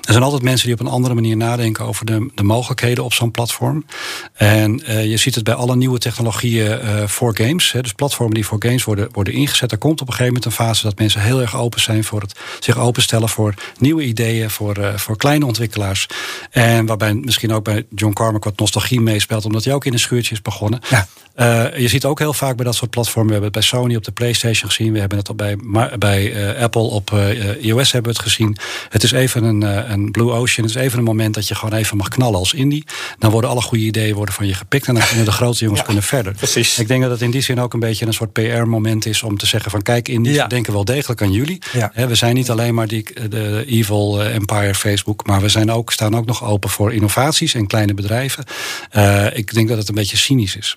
Er 0.00 0.12
zijn 0.12 0.22
altijd 0.22 0.42
mensen 0.42 0.66
die 0.66 0.74
op 0.74 0.80
een 0.80 0.92
andere 0.92 1.14
manier 1.14 1.36
nadenken 1.36 1.84
over 1.84 2.06
de, 2.06 2.30
de 2.34 2.42
mogelijkheden 2.42 3.04
op 3.04 3.12
zo'n 3.12 3.30
platform. 3.30 3.84
En 4.34 4.82
uh, 4.88 5.06
je 5.06 5.16
ziet 5.16 5.34
het 5.34 5.44
bij 5.44 5.54
alle 5.54 5.76
nieuwe 5.76 5.98
technologieën 5.98 6.80
uh, 6.84 7.06
voor 7.06 7.36
games. 7.36 7.72
Hè, 7.72 7.80
dus 7.82 7.92
platformen 7.92 8.34
die 8.34 8.46
voor 8.46 8.58
games 8.58 8.84
worden, 8.84 9.08
worden 9.12 9.32
ingezet. 9.32 9.72
Er 9.72 9.78
komt 9.78 10.00
op 10.00 10.06
een 10.06 10.14
gegeven 10.14 10.34
moment 10.34 10.44
een 10.44 10.64
fase 10.64 10.82
dat 10.82 10.98
mensen 10.98 11.20
heel 11.20 11.40
erg 11.42 11.56
open 11.56 11.80
zijn 11.80 12.04
voor 12.04 12.20
het 12.20 12.38
zich 12.60 12.78
openstellen 12.78 13.28
voor 13.28 13.54
nieuwe 13.78 14.02
ideeën, 14.02 14.50
voor, 14.50 14.92
voor 14.96 15.16
kleine 15.16 15.46
ontwikkelaars. 15.46 16.06
En 16.50 16.86
waarbij 16.86 17.14
misschien 17.14 17.52
ook 17.52 17.64
bij 17.64 17.86
John 17.94 18.12
Carmack 18.12 18.44
wat 18.44 18.58
nostalgie 18.58 19.00
meespeelt, 19.00 19.44
omdat 19.44 19.64
hij 19.64 19.74
ook 19.74 19.84
in 19.84 19.92
een 19.92 19.98
schuurtje 19.98 20.34
is 20.34 20.42
begonnen. 20.42 20.80
Ja. 20.90 21.06
Je 21.76 21.88
ziet 21.88 22.04
ook 22.04 22.18
heel 22.18 22.32
vaak 22.32 22.56
bij 22.56 22.64
dat 22.64 22.74
soort 22.74 22.90
platformen. 22.90 23.26
We 23.26 23.40
hebben 23.40 23.60
het 23.60 23.70
bij 23.70 23.80
Sony 23.80 23.96
op 23.96 24.04
de 24.04 24.12
PlayStation 24.12 24.70
gezien. 24.70 24.92
We 24.92 24.98
hebben 24.98 25.18
het 25.18 25.28
al 25.28 25.34
bij, 25.34 25.56
bij 25.98 26.56
Apple 26.58 26.82
op 26.82 27.10
iOS 27.60 27.92
hebben 27.92 28.12
we 28.12 28.18
het 28.18 28.28
gezien. 28.28 28.56
Het 28.88 29.02
is 29.02 29.12
even 29.12 29.44
een, 29.44 29.62
een 29.92 30.10
Blue 30.10 30.30
Ocean. 30.30 30.66
Het 30.66 30.76
is 30.76 30.82
even 30.82 30.98
een 30.98 31.04
moment 31.04 31.34
dat 31.34 31.48
je 31.48 31.54
gewoon 31.54 31.78
even 31.78 31.96
mag 31.96 32.08
knallen 32.08 32.38
als 32.38 32.54
indie. 32.54 32.84
Dan 33.18 33.30
worden 33.30 33.50
alle 33.50 33.60
goede 33.60 33.84
ideeën 33.84 34.14
worden 34.14 34.34
van 34.34 34.46
je 34.46 34.54
gepikt. 34.54 34.86
En 34.86 34.94
dan 34.94 35.06
kunnen 35.06 35.24
de 35.24 35.32
grote 35.32 35.64
jongens 35.64 35.82
kunnen 35.82 36.02
verder. 36.02 36.34
Precies. 36.34 36.78
Ik 36.78 36.88
denk 36.88 37.02
dat 37.02 37.10
het 37.10 37.22
in 37.22 37.30
die 37.30 37.40
zin 37.40 37.60
ook 37.60 37.72
een 37.72 37.80
beetje 37.80 38.06
een 38.06 38.12
soort 38.12 38.32
PR-moment 38.32 39.06
is 39.06 39.22
om 39.22 39.38
te 39.38 39.46
zeggen 39.46 39.70
van 39.70 39.82
kijk, 39.82 40.08
indies, 40.08 40.34
ja. 40.34 40.42
we 40.42 40.48
denken 40.48 40.72
wel 40.72 40.84
degelijk 40.84 41.22
aan 41.22 41.32
jullie. 41.32 41.58
Ja. 41.72 41.92
we 41.94 42.14
zijn 42.14 42.34
niet 42.34 42.50
alleen 42.50 42.74
maar 42.74 42.88
die, 42.88 43.28
de 43.28 43.64
evil 43.66 44.22
eh, 44.22 44.34
empire 44.34 44.74
Facebook, 44.74 45.26
maar 45.26 45.40
we 45.40 45.48
zijn 45.48 45.70
ook, 45.70 45.92
staan 45.92 46.16
ook 46.16 46.26
nog 46.26 46.44
open 46.44 46.70
voor 46.70 46.92
innovaties 46.92 47.54
en 47.54 47.66
kleine 47.66 47.94
bedrijven. 47.94 48.44
Uh, 48.96 49.36
ik 49.36 49.54
denk 49.54 49.68
dat 49.68 49.78
het 49.78 49.88
een 49.88 49.94
beetje 49.94 50.16
cynisch 50.16 50.56
is. 50.56 50.76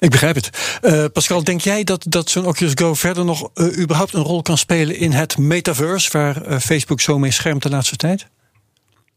Ik 0.00 0.10
begrijp 0.10 0.34
het. 0.34 0.50
Uh, 0.82 1.04
Pascal, 1.12 1.44
denk 1.44 1.60
jij 1.60 1.84
dat, 1.84 2.04
dat 2.08 2.30
zo'n 2.30 2.46
Oculus 2.46 2.72
Go 2.74 2.94
verder 2.94 3.24
nog 3.24 3.50
uh, 3.54 3.78
überhaupt 3.78 4.12
een 4.12 4.22
rol 4.22 4.42
kan 4.42 4.58
spelen 4.58 4.96
in 4.96 5.12
het 5.12 5.38
metaverse, 5.38 6.10
waar 6.12 6.48
uh, 6.48 6.58
Facebook 6.58 7.00
zo 7.00 7.18
mee 7.18 7.30
schermt 7.30 7.62
de 7.62 7.70
laatste 7.70 7.96
tijd? 7.96 8.26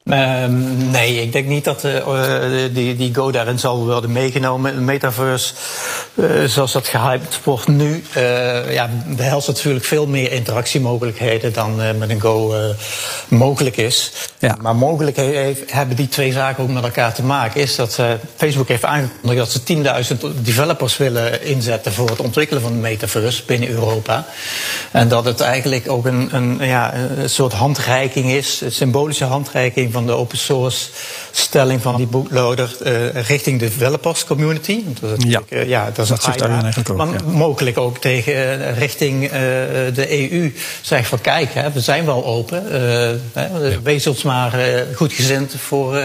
Um, 0.05 0.89
nee, 0.91 1.21
ik 1.21 1.31
denk 1.31 1.47
niet 1.47 1.63
dat 1.63 1.83
uh, 1.83 2.03
die, 2.73 2.95
die 2.95 3.13
Go 3.13 3.31
daarin 3.31 3.59
zal 3.59 3.85
worden 3.85 4.11
meegenomen. 4.11 4.75
Een 4.75 4.85
metaverse, 4.85 5.53
uh, 6.13 6.43
zoals 6.45 6.71
dat 6.71 6.87
gehyped 6.87 7.39
wordt 7.43 7.67
nu, 7.67 8.03
ja, 8.69 8.89
behelst 9.05 9.47
natuurlijk 9.47 9.85
veel 9.85 10.07
meer 10.07 10.31
interactiemogelijkheden 10.31 11.53
dan 11.53 11.97
met 11.97 12.09
een 12.09 12.21
Go 12.21 12.55
mogelijk 13.27 13.77
is. 13.77 14.11
Ja. 14.39 14.57
Maar 14.61 14.75
mogelijk 14.75 15.15
heeft, 15.15 15.71
hebben 15.71 15.95
die 15.95 16.07
twee 16.07 16.31
zaken 16.31 16.63
ook 16.63 16.69
met 16.69 16.83
elkaar 16.83 17.13
te 17.13 17.23
maken. 17.23 17.61
Is 17.61 17.75
dat 17.75 17.99
Facebook 18.35 18.67
heeft 18.67 18.85
aangekondigd 18.85 19.37
dat 19.37 19.51
ze 19.51 20.15
10.000 20.33 20.41
developers 20.41 20.97
willen 20.97 21.43
inzetten 21.43 21.93
voor 21.93 22.09
het 22.09 22.19
ontwikkelen 22.19 22.61
van 22.61 22.71
de 22.71 22.79
metaverse 22.79 23.43
binnen 23.45 23.69
Europa. 23.69 24.25
En 24.91 25.07
dat 25.07 25.25
het 25.25 25.41
eigenlijk 25.41 25.89
ook 25.89 26.05
een, 26.05 26.35
een, 26.35 26.57
ja, 26.61 26.93
een 26.93 27.29
soort 27.29 27.53
handreiking 27.53 28.31
is, 28.31 28.61
een 28.61 28.71
symbolische 28.71 29.25
handreiking 29.25 29.91
van 29.93 30.06
de 30.06 30.12
open 30.12 30.38
source 30.38 30.89
stelling 31.32 31.82
van 31.82 31.95
die 31.95 32.08
bootloader 32.08 32.77
uh, 32.84 33.21
richting 33.27 33.60
de 33.60 33.65
developers 33.65 34.25
community. 34.25 34.84
Dat 34.99 35.17
is 35.17 35.23
ja. 35.27 35.41
Uh, 35.49 35.67
ja, 35.67 35.91
dat 35.93 36.10
is 36.10 36.19
dat 36.19 36.41
een 36.41 36.49
eigenlijk 36.49 36.89
ook, 36.89 36.97
maar 36.97 37.08
ja. 37.08 37.19
mogelijk 37.25 37.77
ook 37.77 37.97
tegen 37.97 38.34
uh, 38.34 38.77
richting 38.77 39.29
de 39.93 40.32
EU. 40.32 40.53
Zeg 40.82 41.08
van 41.08 41.21
kijk, 41.21 41.53
hè, 41.53 41.71
we 41.71 41.79
zijn 41.79 42.06
wel 42.06 42.25
open. 42.25 42.63
Hè, 43.34 43.82
wees 43.82 44.08
ons 44.08 44.23
maar 44.23 44.60
goed 44.95 45.13
gezind 45.13 45.56
voor, 45.58 45.97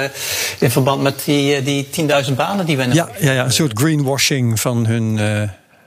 in 0.59 0.71
verband 0.71 1.03
met 1.03 1.23
die, 1.25 1.63
die 1.63 1.89
10.000 2.27 2.35
banen 2.37 2.67
die 2.67 2.77
we 2.77 2.87
ja, 2.93 3.09
ja, 3.19 3.33
ja, 3.33 3.45
een 3.45 3.53
soort 3.53 3.79
greenwashing 3.79 4.61
van 4.61 4.87
hun 4.87 5.19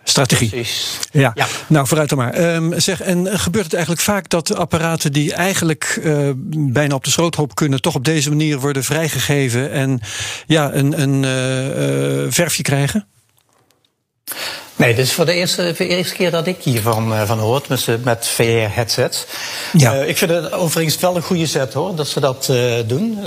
strategie. 0.03 0.49
Precies. 0.49 0.99
Ja. 1.11 1.31
ja. 1.33 1.47
nou 1.67 1.87
vooruit 1.87 2.09
dan 2.09 2.17
maar. 2.17 2.55
Um, 2.55 2.79
zeg, 2.79 3.01
en 3.01 3.39
gebeurt 3.39 3.63
het 3.63 3.73
eigenlijk 3.73 4.03
vaak 4.03 4.29
dat 4.29 4.55
apparaten 4.55 5.13
die 5.13 5.33
eigenlijk 5.33 5.99
uh, 6.03 6.29
bijna 6.47 6.95
op 6.95 7.03
de 7.03 7.09
schroothoop 7.09 7.55
kunnen, 7.55 7.81
toch 7.81 7.95
op 7.95 8.05
deze 8.05 8.29
manier 8.29 8.59
worden 8.59 8.83
vrijgegeven 8.83 9.71
en 9.71 10.01
ja, 10.47 10.73
een, 10.73 11.01
een 11.01 11.23
uh, 11.23 12.23
uh, 12.23 12.31
verfje 12.31 12.63
krijgen? 12.63 13.07
Nee, 14.81 14.95
dit 14.95 15.05
is 15.05 15.13
voor 15.13 15.25
de 15.25 15.33
eerste, 15.33 15.75
voor 15.75 15.85
de 15.85 15.95
eerste 15.95 16.15
keer 16.15 16.31
dat 16.31 16.47
ik 16.47 16.57
hiervan 16.59 17.13
uh, 17.13 17.21
van 17.21 17.39
hoor, 17.39 17.61
met, 17.67 17.87
met 18.03 18.27
VR-headsets. 18.27 19.25
Ja. 19.73 19.95
Uh, 19.95 20.07
ik 20.07 20.17
vind 20.17 20.31
het 20.31 20.51
overigens 20.51 20.99
wel 20.99 21.15
een 21.15 21.21
goede 21.21 21.45
set 21.45 21.73
hoor, 21.73 21.95
dat 21.95 22.07
ze 22.07 22.19
dat 22.19 22.47
uh, 22.51 22.73
doen. 22.85 23.19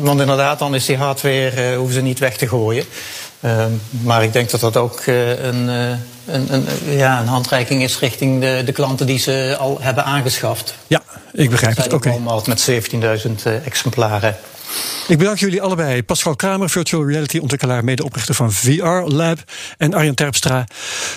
want 0.00 0.20
inderdaad, 0.20 0.58
dan 0.58 0.74
is 0.74 0.84
die 0.84 0.96
hardware, 0.96 1.76
hoeven 1.76 1.94
ze 1.94 2.00
niet 2.00 2.18
weg 2.18 2.36
te 2.36 2.48
gooien. 2.48 2.84
Uh, 3.40 3.64
maar 3.90 4.22
ik 4.22 4.32
denk 4.32 4.50
dat 4.50 4.60
dat 4.60 4.76
ook 4.76 5.06
een, 5.06 5.68
een, 5.68 5.96
een, 6.26 6.66
ja, 6.84 7.20
een 7.20 7.26
handreiking 7.26 7.82
is 7.82 7.98
richting 7.98 8.40
de, 8.40 8.62
de, 8.64 8.72
klanten 8.72 9.06
die 9.06 9.18
ze 9.18 9.56
al 9.58 9.78
hebben 9.80 10.04
aangeschaft. 10.04 10.74
Ja, 10.86 11.02
ik 11.32 11.50
begrijp 11.50 11.76
het. 11.76 11.92
Oké. 11.92 12.14
Okay. 12.20 12.42
met 12.46 12.70
17.000 12.70 13.64
exemplaren. 13.64 14.36
Ik 15.08 15.18
bedank 15.18 15.38
jullie 15.38 15.62
allebei. 15.62 16.02
Pascal 16.02 16.36
Kramer, 16.36 16.70
virtual 16.70 17.06
reality 17.06 17.38
ontwikkelaar, 17.38 17.84
medeoprichter 17.84 18.34
van 18.34 18.52
VR 18.52 18.86
Lab. 19.04 19.38
En 19.76 19.94
Arjen 19.94 20.14
Terpstra 20.14 20.66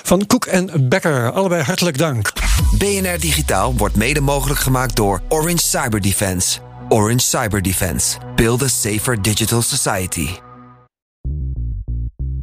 van 0.03 0.25
Koek 0.25 0.47
Becker. 0.89 1.31
Allebei 1.31 1.63
hartelijk 1.63 1.97
dank. 1.97 2.31
BNR 2.77 3.19
Digitaal 3.19 3.75
wordt 3.75 3.95
mede 3.95 4.21
mogelijk 4.21 4.59
gemaakt 4.59 4.95
door 4.95 5.21
Orange 5.29 5.67
Cyber 5.67 6.01
Defense. 6.01 6.59
Orange 6.89 7.19
Cyber 7.19 7.61
Defense. 7.61 8.17
Build 8.35 8.63
a 8.63 8.67
safer 8.67 9.21
digital 9.21 9.61
society. 9.61 10.50